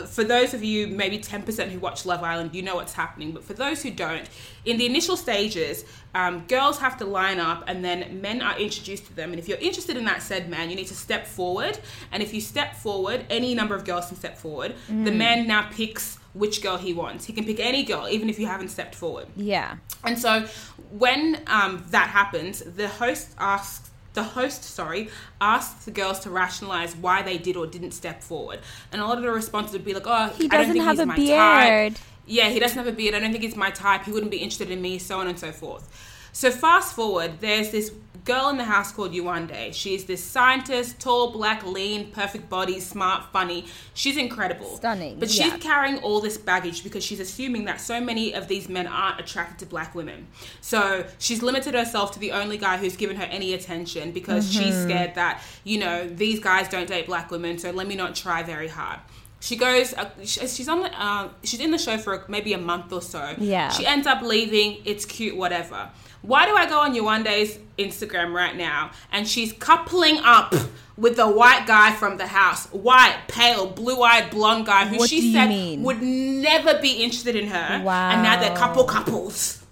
[0.07, 3.33] for those of you, maybe 10% who watch Love Island, you know what's happening.
[3.33, 4.29] But for those who don't,
[4.65, 5.85] in the initial stages,
[6.15, 9.31] um, girls have to line up and then men are introduced to them.
[9.31, 11.79] And if you're interested in that said man, you need to step forward.
[12.13, 14.75] And if you step forward, any number of girls can step forward.
[14.91, 15.05] Mm.
[15.05, 17.25] The man now picks which girl he wants.
[17.25, 19.27] He can pick any girl, even if you haven't stepped forward.
[19.37, 19.77] Yeah.
[20.05, 20.47] And so
[20.91, 23.88] when um, that happens, the host asks
[24.19, 25.11] the host, sorry,
[25.41, 28.59] asked the girls to rationalize why they did or didn't step forward.
[28.93, 30.85] And a lot of the responses would be like, oh, he doesn't I don't think
[30.85, 31.95] have he's a beard.
[31.95, 32.05] type.
[32.27, 33.15] Yeah, he doesn't have a beard.
[33.15, 34.05] I don't think he's my type.
[34.05, 35.89] He wouldn't be interested in me, so on and so forth.
[36.33, 37.91] So fast forward, there's this
[38.29, 39.73] girl in the house called Yewande.
[39.73, 43.65] She's this scientist, tall, black, lean, perfect body, smart, funny.
[43.95, 44.77] She's incredible.
[44.77, 45.19] Stunning.
[45.19, 45.57] But she's yeah.
[45.59, 49.59] carrying all this baggage because she's assuming that so many of these men aren't attracted
[49.61, 50.29] to black women.
[50.61, 54.63] So she's limited herself to the only guy who's given her any attention because mm-hmm.
[54.63, 58.15] she's scared that, you know, these guys don't date black women, so let me not
[58.15, 59.01] try very hard
[59.41, 62.93] she goes uh, she's on the uh, she's in the show for maybe a month
[62.93, 65.89] or so yeah she ends up leaving it's cute whatever
[66.23, 70.55] why do I go on Yewande's Instagram right now and she's coupling up
[70.97, 75.33] with the white guy from the house, white, pale, blue-eyed, blonde guy who what she
[75.33, 75.83] said mean?
[75.83, 77.83] would never be interested in her.
[77.83, 78.11] Wow.
[78.11, 79.65] And now they're couple couples.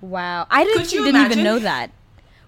[0.00, 0.46] Wow.
[0.50, 1.90] I didn't, didn't even know that.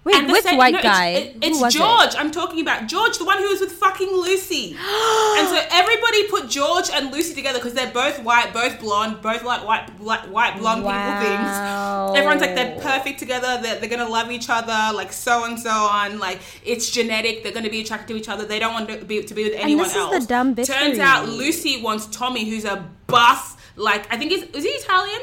[0.07, 1.07] Wait, and which white no, guy?
[1.41, 2.13] It's, it's George.
[2.13, 2.19] It?
[2.19, 4.69] I'm talking about George, the one who was with fucking Lucy.
[4.79, 9.43] and so everybody put George and Lucy together because they're both white, both blonde, both
[9.43, 11.19] like white, white, white blonde wow.
[11.19, 12.17] people things.
[12.17, 13.59] Everyone's like they're perfect together.
[13.61, 16.19] They're, they're gonna love each other, like so and so on.
[16.19, 17.43] Like it's genetic.
[17.43, 18.45] They're gonna be attracted to each other.
[18.45, 20.15] They don't want to be to be with anyone else.
[20.15, 23.61] Is the dumb bitch Turns out Lucy wants Tommy, who's a buff.
[23.75, 25.21] Like I think he's is he Italian?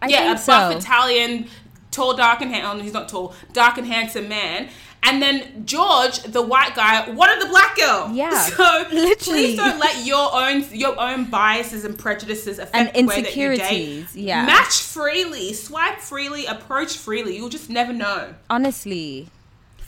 [0.00, 0.52] I yeah, a so.
[0.52, 1.46] buff Italian
[1.92, 2.80] tall, dark, and handsome.
[2.80, 4.68] Oh, he's not tall, dark and handsome man.
[5.04, 8.10] And then George, the white guy, wanted the black girl.
[8.12, 8.30] Yeah.
[8.52, 9.14] So Literally.
[9.16, 13.36] please don't let your own your own biases and prejudices affect and the way that
[13.36, 14.06] you date.
[14.14, 14.46] Yeah.
[14.46, 17.36] Match freely, swipe freely, approach freely.
[17.36, 18.34] You'll just never know.
[18.50, 19.28] Honestly.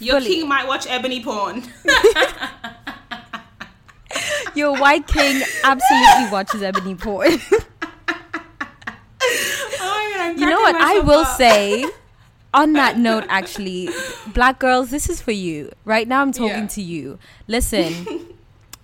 [0.00, 0.34] Your fully.
[0.34, 1.62] king might watch ebony porn.
[4.54, 7.38] your white king absolutely watches ebony porn.
[10.44, 10.76] you know what?
[10.76, 11.36] I will up.
[11.36, 11.84] say,
[12.52, 13.88] on that note, actually,
[14.32, 15.72] black girls, this is for you.
[15.84, 16.66] Right now, I'm talking yeah.
[16.66, 17.18] to you.
[17.46, 18.28] Listen.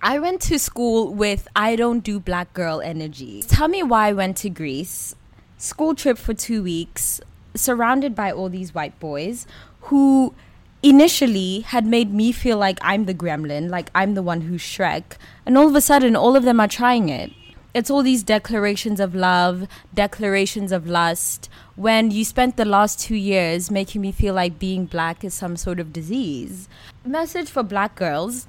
[0.03, 3.43] I went to school with I don't do black girl energy.
[3.43, 5.13] Tell me why I went to Greece,
[5.59, 7.21] school trip for two weeks,
[7.53, 9.45] surrounded by all these white boys
[9.81, 10.33] who
[10.81, 15.03] initially had made me feel like I'm the gremlin, like I'm the one who's Shrek.
[15.45, 17.31] And all of a sudden, all of them are trying it
[17.73, 23.15] it's all these declarations of love, declarations of lust, when you spent the last two
[23.15, 26.67] years making me feel like being black is some sort of disease.
[27.05, 28.47] Message for black girls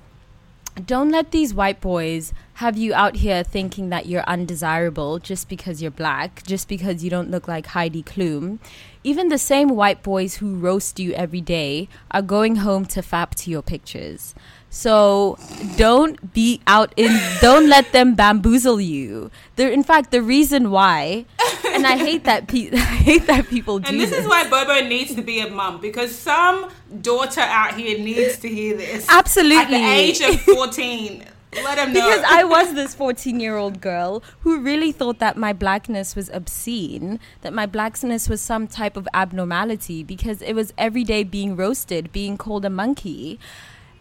[0.86, 5.82] don't let these white boys have you out here thinking that you're undesirable just because
[5.82, 8.58] you're black, just because you don't look like Heidi Klum.
[9.04, 13.34] Even the same white boys who roast you every day are going home to fap
[13.34, 14.34] to your pictures.
[14.74, 15.38] So
[15.76, 17.14] don't be out in.
[17.42, 19.30] Don't let them bamboozle you.
[19.56, 21.26] They're in fact the reason why,
[21.66, 22.48] and I hate that.
[22.48, 23.90] Pe- I hate that people do.
[23.90, 26.70] And this, this is why Bobo needs to be a mum because some
[27.02, 29.06] daughter out here needs to hear this.
[29.10, 29.58] Absolutely.
[29.60, 31.26] At the age of fourteen.
[31.54, 32.00] Let him know.
[32.00, 36.30] Because I was this 14 year old girl who really thought that my blackness was
[36.30, 41.54] obscene, that my blackness was some type of abnormality because it was every day being
[41.54, 43.38] roasted, being called a monkey.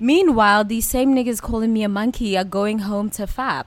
[0.03, 3.65] Meanwhile, these same niggas calling me a monkey are going home to fap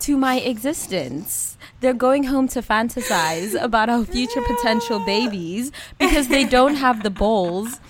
[0.00, 1.56] to my existence.
[1.80, 7.08] They're going home to fantasize about our future potential babies because they don't have the
[7.08, 7.80] balls.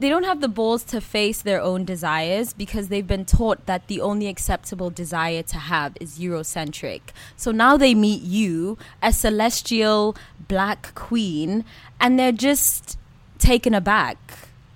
[0.00, 3.86] They don't have the balls to face their own desires because they've been taught that
[3.86, 7.00] the only acceptable desire to have is Eurocentric.
[7.36, 10.16] So now they meet you, a celestial
[10.48, 11.64] black queen,
[12.00, 12.98] and they're just
[13.38, 14.18] taken aback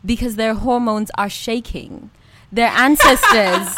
[0.06, 2.10] because their hormones are shaking
[2.52, 3.76] their ancestors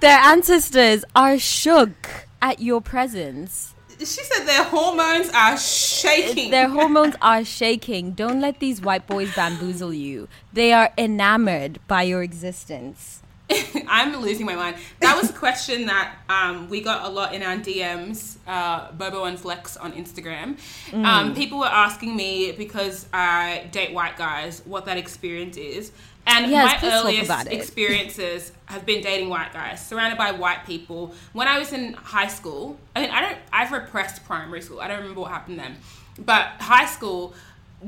[0.00, 3.74] their ancestors are shook at your presence.
[3.98, 6.50] She said their hormones are shaking.
[6.50, 8.12] Their hormones are shaking.
[8.12, 10.28] Don't let these white boys bamboozle you.
[10.52, 13.22] They are enamored by your existence.
[13.88, 14.76] I'm losing my mind.
[15.00, 19.24] That was a question that um, we got a lot in our DMs, uh, Bobo
[19.24, 20.58] and Flex on Instagram.
[20.90, 21.04] Mm.
[21.04, 25.92] Um, people were asking me because I date white guys what that experience is.
[26.26, 31.14] And yes, my earliest experiences have been dating white guys, surrounded by white people.
[31.34, 34.80] When I was in high school, I mean, I don't, I've repressed primary school.
[34.80, 35.76] I don't remember what happened then.
[36.18, 37.34] But high school,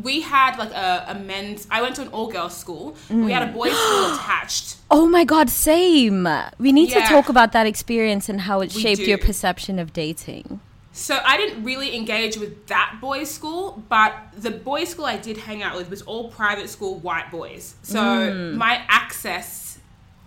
[0.03, 1.66] we had like a, a men's.
[1.70, 2.97] I went to an all girls school.
[3.09, 3.24] Mm.
[3.24, 4.76] We had a boys' school attached.
[4.90, 6.28] Oh my god, same.
[6.59, 7.03] We need yeah.
[7.03, 9.07] to talk about that experience and how it we shaped do.
[9.07, 10.61] your perception of dating.
[10.92, 15.36] So I didn't really engage with that boys' school, but the boys' school I did
[15.36, 17.74] hang out with was all private school white boys.
[17.82, 18.55] So mm.
[18.55, 19.78] my access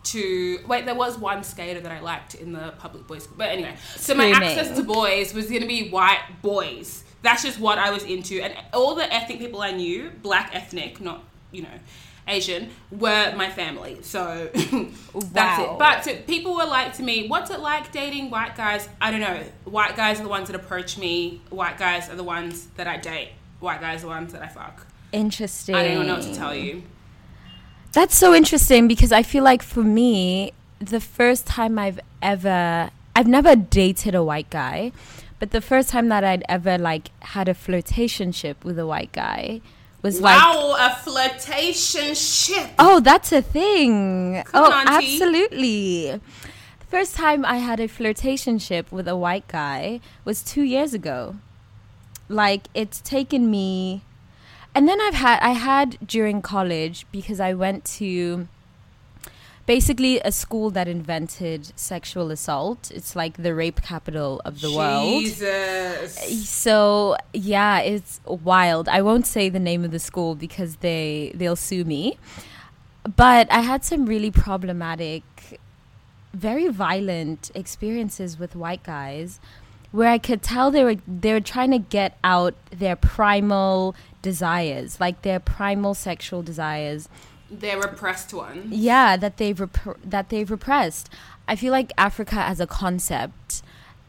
[0.04, 3.50] to wait, there was one skater that I liked in the public boys' school, but
[3.50, 3.76] anyway.
[3.96, 7.92] So my access to boys was going to be white boys that's just what I
[7.92, 8.42] was into.
[8.42, 11.80] And all the ethnic people I knew, black ethnic, not, you know,
[12.28, 14.00] Asian, were my family.
[14.02, 15.80] So that's it.
[15.80, 18.88] But so people were like to me, what's it like dating white guys?
[19.02, 19.44] I don't know.
[19.66, 22.98] White guys are the ones that approach me, white guys are the ones that I
[22.98, 24.86] date, white guys are the ones that I fuck.
[25.12, 25.76] Interesting.
[25.76, 26.84] I don't know what to tell you.
[27.92, 33.28] That's so interesting because I feel like for me, the first time I've ever, I've
[33.28, 34.92] never dated a white guy.
[35.40, 39.62] But the first time that I'd ever like had a flirtationship with a white guy
[40.02, 42.72] was wow, like a flirtationship.
[42.78, 44.44] Oh, that's a thing.
[44.46, 46.12] Come oh, on, absolutely.
[46.12, 51.38] The first time I had a flirtationship with a white guy was 2 years ago.
[52.28, 54.04] Like it's taken me
[54.76, 58.48] and then I've had I had during college because I went to
[59.70, 62.90] basically a school that invented sexual assault.
[62.90, 66.18] It's like the rape capital of the Jesus.
[66.18, 66.40] world.
[66.44, 68.90] So yeah, it's wild.
[68.90, 72.18] I won't say the name of the school because they they'll sue me.
[73.16, 75.24] But I had some really problematic,
[76.34, 79.40] very violent experiences with white guys
[79.92, 85.00] where I could tell they were they were trying to get out their primal desires,
[85.00, 87.08] like their primal sexual desires
[87.52, 88.74] they're repressed ones.
[88.74, 91.10] Yeah, that they've rep- that they've repressed.
[91.48, 93.64] I feel like Africa as a concept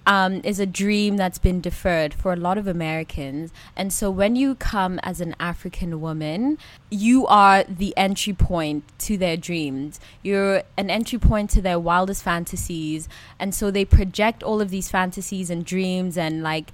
[0.06, 3.52] um, is a dream that's been deferred for a lot of Americans.
[3.76, 6.58] And so when you come as an African woman,
[6.90, 10.00] you are the entry point to their dreams.
[10.22, 13.08] You're an entry point to their wildest fantasies.
[13.38, 16.72] And so they project all of these fantasies and dreams and like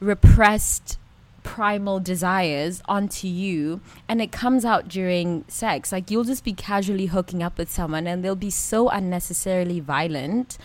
[0.00, 0.98] repressed
[1.42, 5.92] primal desires onto you and it comes out during sex.
[5.92, 10.58] Like you'll just be casually hooking up with someone and they'll be so unnecessarily violent.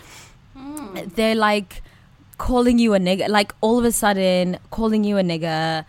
[0.58, 1.16] Mm.
[1.16, 1.82] they're like
[2.38, 5.86] calling you a nigger like all of a sudden calling you a nigger.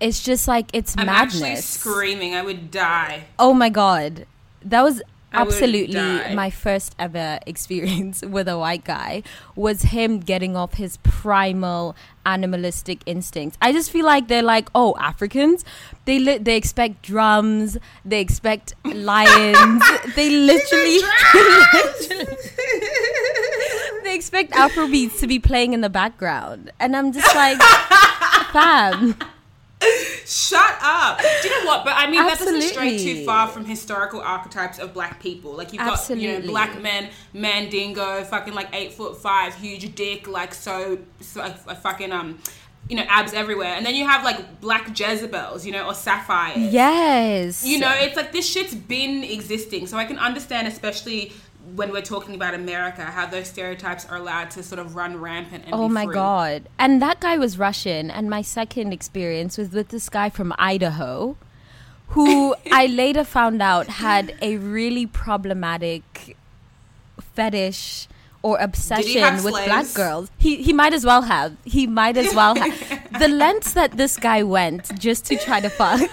[0.00, 1.34] It's just like it's I'm madness.
[1.42, 2.34] actually screaming.
[2.34, 3.24] I would die.
[3.38, 4.26] Oh my god.
[4.62, 5.00] That was
[5.36, 6.34] absolutely.
[6.34, 9.22] my first ever experience with a white guy
[9.54, 13.56] was him getting off his primal animalistic instincts.
[13.62, 15.64] I just feel like they're like, oh, Africans,
[16.04, 19.82] they li- they expect drums, they expect lions,
[20.16, 20.98] they literally,
[24.04, 27.60] they expect Afrobeats to be playing in the background, and I'm just like,
[28.52, 29.16] fam.
[30.26, 31.20] Shut up.
[31.20, 31.84] Do you know what?
[31.84, 32.60] But I mean, Absolutely.
[32.60, 35.52] that doesn't stray too far from historical archetypes of black people.
[35.52, 36.26] Like you've got Absolutely.
[36.28, 41.40] you know black men, mandingo, fucking like eight foot five, huge dick, like so, so
[41.40, 42.38] like, fucking um
[42.88, 43.74] you know, abs everywhere.
[43.74, 46.72] And then you have like black Jezebels, you know, or sapphires.
[46.72, 47.64] Yes.
[47.66, 49.88] You know, it's like this shit's been existing.
[49.88, 51.32] So I can understand, especially
[51.74, 55.64] when we're talking about America, how those stereotypes are allowed to sort of run rampant.
[55.64, 56.14] And Oh my free.
[56.14, 56.68] god!
[56.78, 61.36] And that guy was Russian, and my second experience was with this guy from Idaho,
[62.08, 66.36] who I later found out had a really problematic
[67.34, 68.08] fetish
[68.42, 70.30] or obsession with black girls.
[70.38, 71.56] He he might as well have.
[71.64, 73.10] He might as well have.
[73.18, 76.10] the lengths that this guy went just to try to fuck.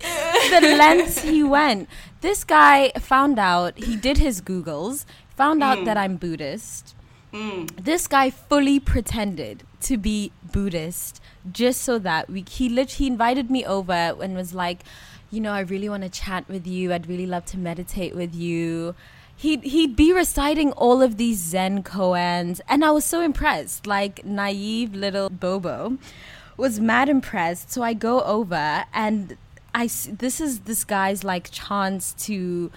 [0.00, 1.88] the lengths he went.
[2.20, 5.04] This guy found out, he did his Googles,
[5.36, 5.84] found out mm.
[5.84, 6.96] that I'm Buddhist.
[7.32, 7.84] Mm.
[7.84, 11.20] This guy fully pretended to be Buddhist
[11.52, 14.82] just so that we, he literally invited me over and was like,
[15.30, 16.92] you know, I really want to chat with you.
[16.92, 18.94] I'd really love to meditate with you.
[19.36, 23.86] He'd, he'd be reciting all of these Zen koans, and I was so impressed.
[23.86, 25.98] Like, naive little Bobo
[26.56, 27.70] was mad impressed.
[27.70, 29.36] So I go over, and
[29.74, 32.70] I this is this guy's like chance to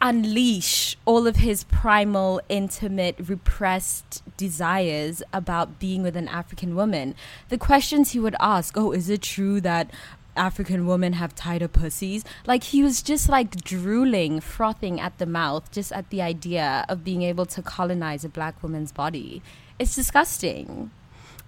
[0.00, 7.14] unleash all of his primal, intimate, repressed desires about being with an African woman.
[7.50, 9.90] The questions he would ask, oh, is it true that
[10.36, 12.24] African women have tighter pussies?
[12.46, 17.04] Like he was just like drooling, frothing at the mouth just at the idea of
[17.04, 19.42] being able to colonize a black woman's body.
[19.78, 20.90] It's disgusting.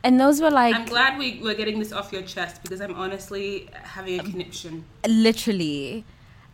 [0.05, 0.75] And those were like.
[0.75, 4.31] I'm glad we were getting this off your chest because I'm honestly having a um,
[4.31, 4.85] conniption.
[5.07, 6.05] Literally.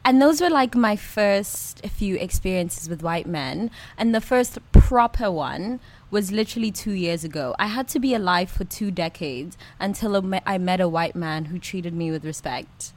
[0.05, 3.71] And those were like my first few experiences with white men.
[3.97, 5.81] And the first proper one
[6.11, 7.55] was literally two years ago.
[7.59, 11.59] I had to be alive for two decades until I met a white man who
[11.59, 12.93] treated me with respect.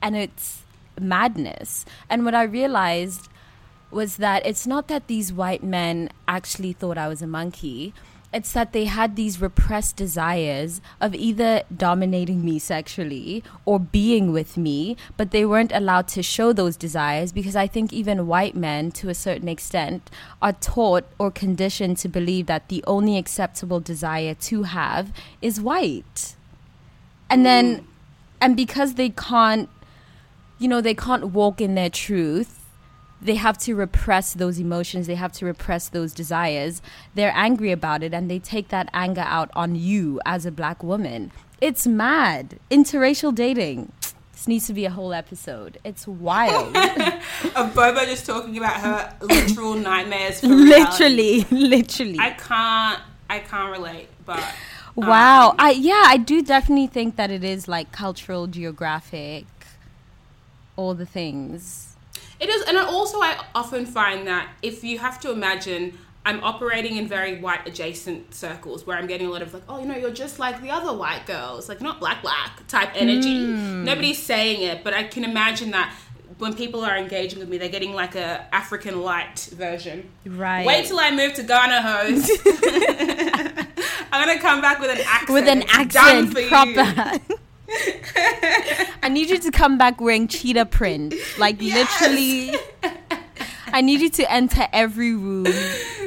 [0.00, 0.62] And it's
[1.00, 1.84] madness.
[2.08, 3.28] And what I realized
[3.90, 7.92] was that it's not that these white men actually thought I was a monkey
[8.32, 14.56] it's that they had these repressed desires of either dominating me sexually or being with
[14.56, 18.90] me, but they weren't allowed to show those desires because I think even white men,
[18.92, 20.10] to a certain extent,
[20.40, 25.12] are taught or conditioned to believe that the only acceptable desire to have
[25.42, 26.34] is white.
[27.28, 27.84] And then, mm.
[28.40, 29.68] and because they can't,
[30.58, 32.61] you know, they can't walk in their truth
[33.22, 36.82] they have to repress those emotions, they have to repress those desires.
[37.14, 40.82] They're angry about it and they take that anger out on you as a black
[40.82, 41.30] woman.
[41.60, 42.58] It's mad.
[42.70, 43.92] Interracial dating.
[44.32, 45.78] This needs to be a whole episode.
[45.84, 46.76] It's wild.
[47.54, 50.42] of Bobo just talking about her literal nightmares.
[50.42, 52.18] literally, literally.
[52.18, 53.00] I can't.
[53.30, 54.44] I can't relate, but.
[54.96, 55.50] Wow.
[55.50, 59.46] Um, I yeah, I do definitely think that it is like cultural, geographic,
[60.74, 61.91] all the things.
[62.42, 66.96] It is, and also I often find that if you have to imagine I'm operating
[66.96, 69.96] in very white adjacent circles where I'm getting a lot of like, oh, you know,
[69.96, 73.46] you're just like the other white girls, like not black black type energy.
[73.46, 73.84] Mm.
[73.84, 75.94] Nobody's saying it, but I can imagine that
[76.38, 80.10] when people are engaging with me, they're getting like a African light version.
[80.26, 80.66] Right.
[80.66, 82.30] Wait till I move to Ghana, host.
[84.12, 85.30] I'm gonna come back with an accent.
[85.30, 87.20] With an accent, proper.
[89.02, 91.14] I need you to come back wearing cheetah print.
[91.38, 92.00] Like yes.
[92.02, 92.56] literally
[93.72, 95.44] I need you to enter every room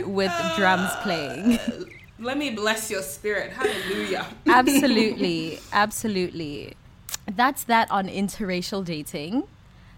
[0.05, 1.59] with uh, drums playing.
[2.19, 3.51] Let me bless your spirit.
[3.53, 4.27] Hallelujah.
[4.47, 5.59] absolutely.
[5.73, 6.75] Absolutely.
[7.27, 9.43] That's that on interracial dating.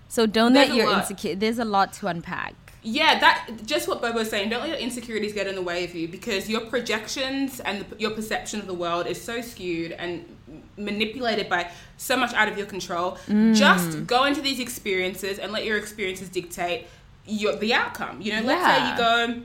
[0.08, 2.56] So don't There's let your insecure there's a lot to unpack.
[2.84, 4.50] Yeah, that just what Bob was saying.
[4.50, 8.00] Don't let your insecurities get in the way of you because your projections and the,
[8.00, 10.37] your perception of the world is so skewed and
[10.78, 13.18] manipulated by so much out of your control.
[13.28, 13.56] Mm.
[13.56, 16.88] Just go into these experiences and let your experiences dictate
[17.26, 18.22] your the outcome.
[18.22, 18.48] You know, yeah.
[18.48, 19.44] let's say you go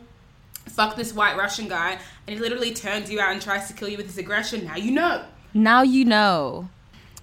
[0.66, 3.88] fuck this white Russian guy and he literally turns you out and tries to kill
[3.88, 4.64] you with his aggression.
[4.64, 5.24] Now you know.
[5.54, 6.68] Now you know.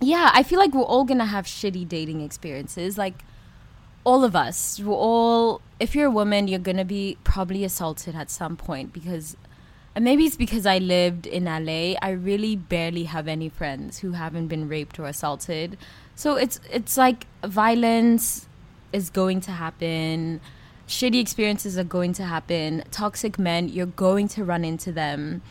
[0.02, 2.98] Yeah, I feel like we're all gonna have shitty dating experiences.
[2.98, 3.24] Like
[4.04, 5.62] all of us, we're all.
[5.80, 9.36] If you're a woman, you're gonna be probably assaulted at some point because
[9.96, 11.98] and maybe it's because I lived in LA.
[12.02, 15.78] I really barely have any friends who haven't been raped or assaulted.
[16.16, 18.48] So it's it's like violence
[18.94, 20.42] is going to happen.
[20.88, 22.84] Shitty experiences are going to happen.
[22.92, 25.42] Toxic men, you're going to run into them.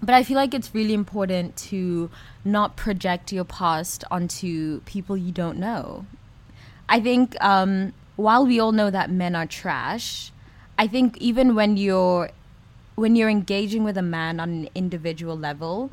[0.00, 2.10] But I feel like it's really important to
[2.44, 6.06] not project your past onto people you don't know.
[6.88, 10.32] I think um, while we all know that men are trash,
[10.78, 12.30] I think even when you're
[12.98, 15.90] when you're engaging with a man on an individual level,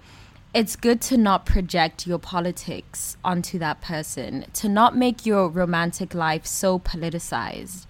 [0.54, 6.16] it's good to not project your politics onto that person, to not make your romantic
[6.16, 7.86] life so politicized.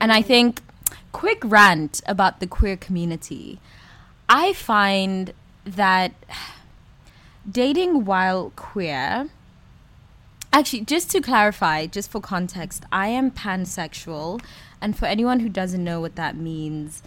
[0.00, 0.60] And I think,
[1.12, 3.60] quick rant about the queer community.
[4.28, 5.32] I find
[5.64, 6.12] that
[7.50, 9.30] dating while queer,
[10.52, 14.42] actually, just to clarify, just for context, I am pansexual.
[14.80, 17.02] And for anyone who doesn't know what that means,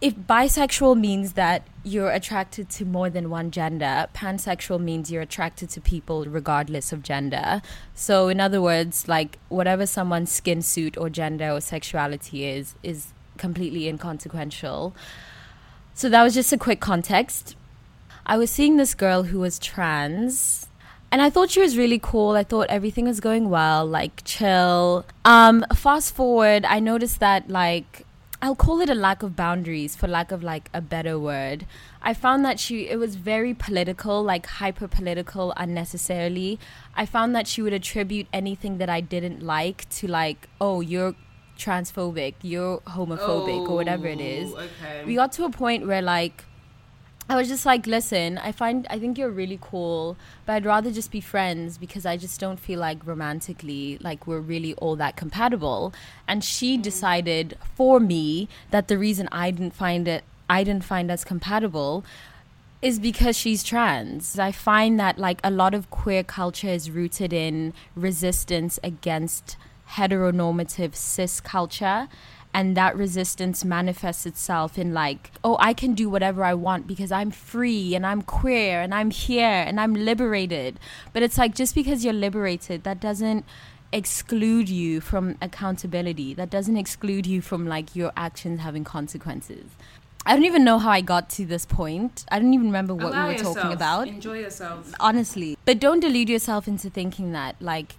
[0.00, 5.68] if bisexual means that you're attracted to more than one gender, pansexual means you're attracted
[5.70, 7.60] to people regardless of gender.
[7.94, 13.12] So, in other words, like whatever someone's skin suit or gender or sexuality is, is
[13.36, 14.94] completely inconsequential.
[15.92, 17.54] So, that was just a quick context.
[18.24, 20.66] I was seeing this girl who was trans.
[21.12, 22.36] And I thought she was really cool.
[22.36, 25.04] I thought everything was going well, like chill.
[25.24, 28.06] Um, fast forward, I noticed that like
[28.42, 31.66] I'll call it a lack of boundaries for lack of like a better word.
[32.00, 36.58] I found that she it was very political, like hyper political unnecessarily.
[36.94, 41.14] I found that she would attribute anything that I didn't like to like, oh, you're
[41.58, 44.52] transphobic, you're homophobic oh, or whatever it is.
[44.52, 45.04] Oh, okay.
[45.04, 46.44] We got to a point where like
[47.30, 50.16] I was just like, listen, I find I think you're really cool,
[50.46, 54.40] but I'd rather just be friends because I just don't feel like romantically like we're
[54.40, 55.94] really all that compatible.
[56.26, 56.82] And she mm.
[56.82, 62.04] decided for me that the reason I didn't find it I didn't find us compatible
[62.82, 64.36] is because she's trans.
[64.36, 69.56] I find that like a lot of queer culture is rooted in resistance against
[69.90, 72.08] heteronormative cis culture
[72.52, 77.12] and that resistance manifests itself in like oh i can do whatever i want because
[77.12, 80.78] i'm free and i'm queer and i'm here and i'm liberated
[81.12, 83.44] but it's like just because you're liberated that doesn't
[83.92, 89.70] exclude you from accountability that doesn't exclude you from like your actions having consequences
[90.26, 92.26] I don't even know how I got to this point.
[92.30, 93.56] I don't even remember what Allow we were yourself.
[93.56, 94.06] talking about.
[94.06, 94.92] Enjoy yourself.
[95.00, 95.56] Honestly.
[95.64, 97.94] But don't delude yourself into thinking that, like,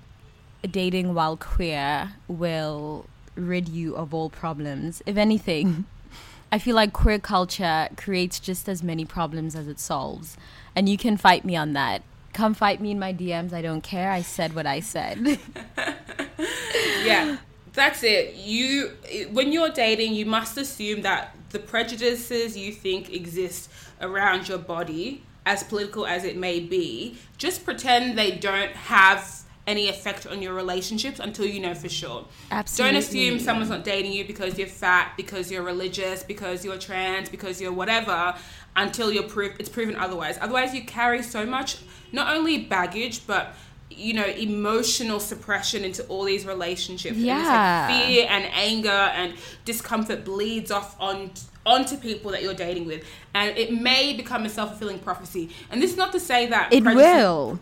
[0.69, 5.01] dating while queer will rid you of all problems.
[5.05, 5.85] If anything,
[6.51, 10.37] I feel like queer culture creates just as many problems as it solves.
[10.75, 12.03] And you can fight me on that.
[12.33, 13.53] Come fight me in my DMs.
[13.53, 14.11] I don't care.
[14.11, 15.39] I said what I said.
[17.03, 17.37] yeah
[17.73, 18.91] that's it you
[19.31, 23.69] when you're dating you must assume that the prejudices you think exist
[24.01, 29.89] around your body as political as it may be just pretend they don't have any
[29.89, 32.25] effect on your relationships until you know for sure.
[32.49, 32.93] Absolutely.
[32.93, 37.29] Don't assume someone's not dating you because you're fat, because you're religious, because you're trans,
[37.29, 38.35] because you're whatever
[38.75, 40.37] until you're proof it's proven otherwise.
[40.41, 41.77] Otherwise you carry so much
[42.11, 43.55] not only baggage but
[43.89, 49.33] you know emotional suppression into all these relationships yeah and like fear and anger and
[49.65, 51.29] discomfort bleeds off on
[51.65, 55.91] onto people that you're dating with and it may become a self-fulfilling prophecy and this
[55.91, 57.59] is not to say that it will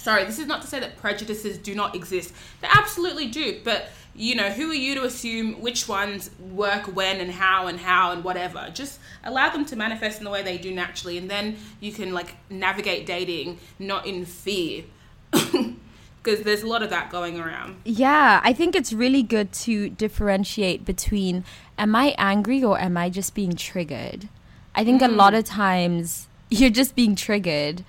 [0.00, 3.88] sorry this is not to say that prejudices do not exist they absolutely do but
[4.14, 8.12] you know who are you to assume which ones work when and how and how
[8.12, 11.56] and whatever just allow them to manifest in the way they do naturally and then
[11.80, 14.84] you can like navigate dating not in fear
[16.22, 17.76] because there's a lot of that going around.
[17.84, 21.44] Yeah, I think it's really good to differentiate between
[21.78, 24.28] am I angry or am I just being triggered?
[24.74, 25.08] I think mm.
[25.08, 27.84] a lot of times you're just being triggered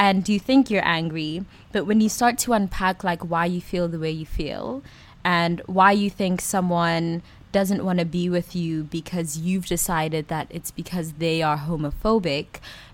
[0.00, 3.86] and you think you're angry, but when you start to unpack like why you feel
[3.86, 4.82] the way you feel
[5.22, 7.20] and why you think someone
[7.52, 12.46] doesn't want to be with you because you've decided that it's because they are homophobic.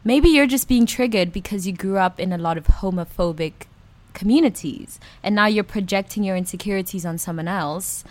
[0.02, 3.52] Maybe you're just being triggered because you grew up in a lot of homophobic
[4.12, 8.02] communities and now you're projecting your insecurities on someone else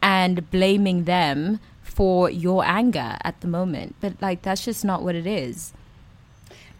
[0.00, 5.14] and blaming them for your anger at the moment but like that's just not what
[5.14, 5.72] it is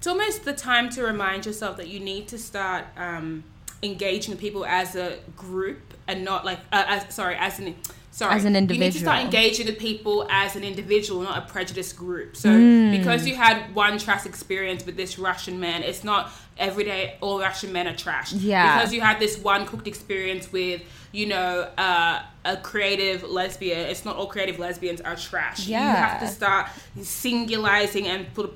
[0.05, 3.43] it's almost the time to remind yourself that you need to start um,
[3.82, 7.74] engaging the people as a group and not like uh, as, sorry as an
[8.10, 8.85] sorry, as an individual.
[8.85, 12.36] You need to start engaging with people as an individual, not a prejudiced group.
[12.36, 12.98] So mm.
[12.98, 17.40] because you had one trash experience with this Russian man, it's not every day all
[17.40, 18.35] Russian men are trash.
[18.35, 18.76] Yeah.
[18.76, 20.82] Because you had this one cooked experience with,
[21.12, 25.66] you know, uh, a creative lesbian, it's not all creative lesbians are trash.
[25.66, 25.81] Yeah.
[25.81, 26.66] You have to start
[26.98, 28.52] singularizing and put,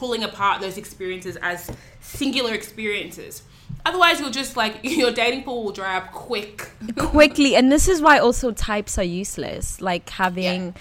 [0.00, 1.70] pulling apart those experiences as
[2.00, 3.42] singular experiences.
[3.84, 6.70] Otherwise, you'll just like your dating pool will dry up quick.
[6.96, 7.54] Quickly.
[7.54, 9.82] And this is why also types are useless.
[9.82, 10.72] Like having yeah.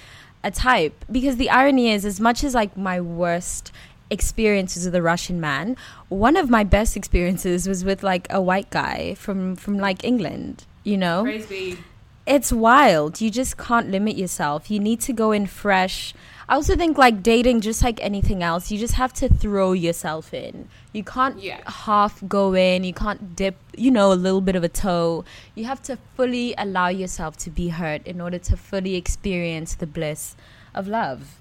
[0.45, 1.03] a type.
[1.11, 3.73] Because the irony is, as much as like my worst
[4.09, 5.75] experiences with a Russian man,
[6.07, 10.65] one of my best experiences was with like a white guy from, from like England,
[10.85, 11.23] you know?
[11.23, 11.77] Crazy.
[12.25, 13.19] It's wild.
[13.19, 14.71] You just can't limit yourself.
[14.71, 16.13] You need to go in fresh
[16.49, 20.33] I also think like dating, just like anything else, you just have to throw yourself
[20.33, 20.67] in.
[20.93, 21.61] You can't yeah.
[21.69, 22.83] half go in.
[22.83, 25.23] You can't dip, you know, a little bit of a toe.
[25.53, 29.85] You have to fully allow yourself to be hurt in order to fully experience the
[29.85, 30.35] bliss
[30.73, 31.39] of love.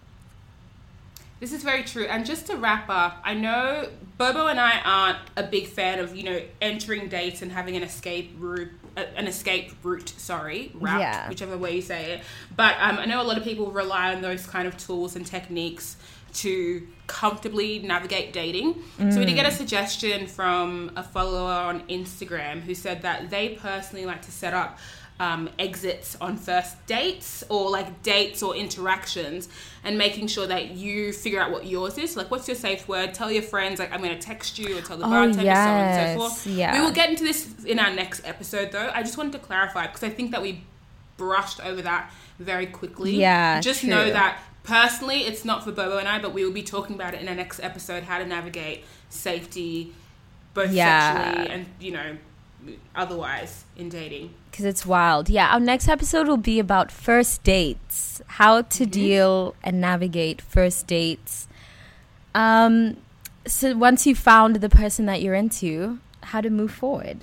[1.41, 2.05] This is very true.
[2.05, 6.15] And just to wrap up, I know Bobo and I aren't a big fan of,
[6.15, 8.73] you know, entering dates and having an escape route
[9.17, 11.29] an escape route, sorry, route, yeah.
[11.29, 12.21] whichever way you say it.
[12.57, 15.27] But um, I know a lot of people rely on those kind of tools and
[15.27, 15.97] techniques
[16.35, 18.75] to comfortably navigate dating.
[18.99, 19.13] Mm.
[19.13, 19.57] So we did get a mm.
[19.57, 24.79] suggestion from a follower on Instagram who said that they personally like to set up
[25.21, 29.49] um, exits on first dates or like dates or interactions
[29.83, 32.17] and making sure that you figure out what yours is.
[32.17, 33.15] Like, what's your safe word?
[33.15, 35.57] Tell your friends, like, I'm going to text you or tell the oh, bartender, yes.
[35.57, 36.47] so on and so forth.
[36.47, 36.79] Yeah.
[36.79, 38.91] We will get into this in our next episode, though.
[38.95, 40.63] I just wanted to clarify because I think that we
[41.17, 43.17] brushed over that very quickly.
[43.17, 43.61] Yeah.
[43.61, 43.91] Just true.
[43.91, 47.15] know that personally, it's not for Bobo and I, but we will be talking about
[47.15, 49.93] it in our next episode how to navigate safety,
[50.55, 51.25] both yeah.
[51.25, 52.17] sexually and, you know,
[52.95, 54.35] otherwise in dating.
[54.51, 55.29] Because it's wild.
[55.29, 58.91] Yeah our next episode will be about first dates how to mm-hmm.
[58.91, 61.49] deal and navigate first dates.
[62.35, 62.97] Um
[63.47, 67.19] so once you found the person that you're into how to move forward.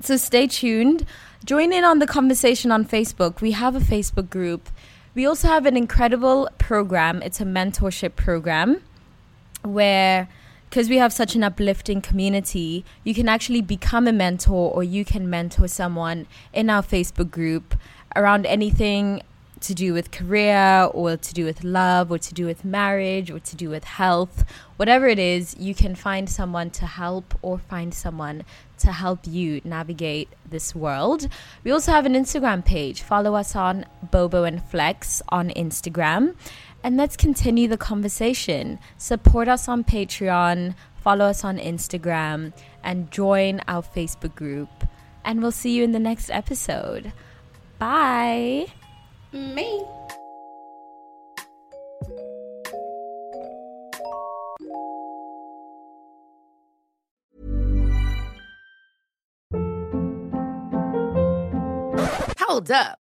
[0.00, 1.06] So stay tuned.
[1.44, 3.40] Join in on the conversation on facebook.
[3.40, 4.68] We have a facebook group.
[5.14, 7.22] We also have an incredible program.
[7.22, 8.82] It's a mentorship program
[9.62, 10.28] where
[10.72, 15.04] because we have such an uplifting community, you can actually become a mentor or you
[15.04, 17.74] can mentor someone in our Facebook group
[18.16, 19.20] around anything
[19.60, 23.38] to do with career or to do with love or to do with marriage or
[23.38, 24.46] to do with health.
[24.76, 28.42] Whatever it is, you can find someone to help or find someone
[28.78, 31.28] to help you navigate this world.
[31.64, 33.02] We also have an Instagram page.
[33.02, 36.34] Follow us on Bobo and Flex on Instagram.
[36.84, 38.78] And let's continue the conversation.
[38.98, 42.52] Support us on Patreon, follow us on Instagram,
[42.82, 44.68] and join our Facebook group.
[45.24, 47.12] And we'll see you in the next episode.
[47.78, 48.66] Bye.
[49.32, 49.84] Me.
[62.38, 63.01] Hold up.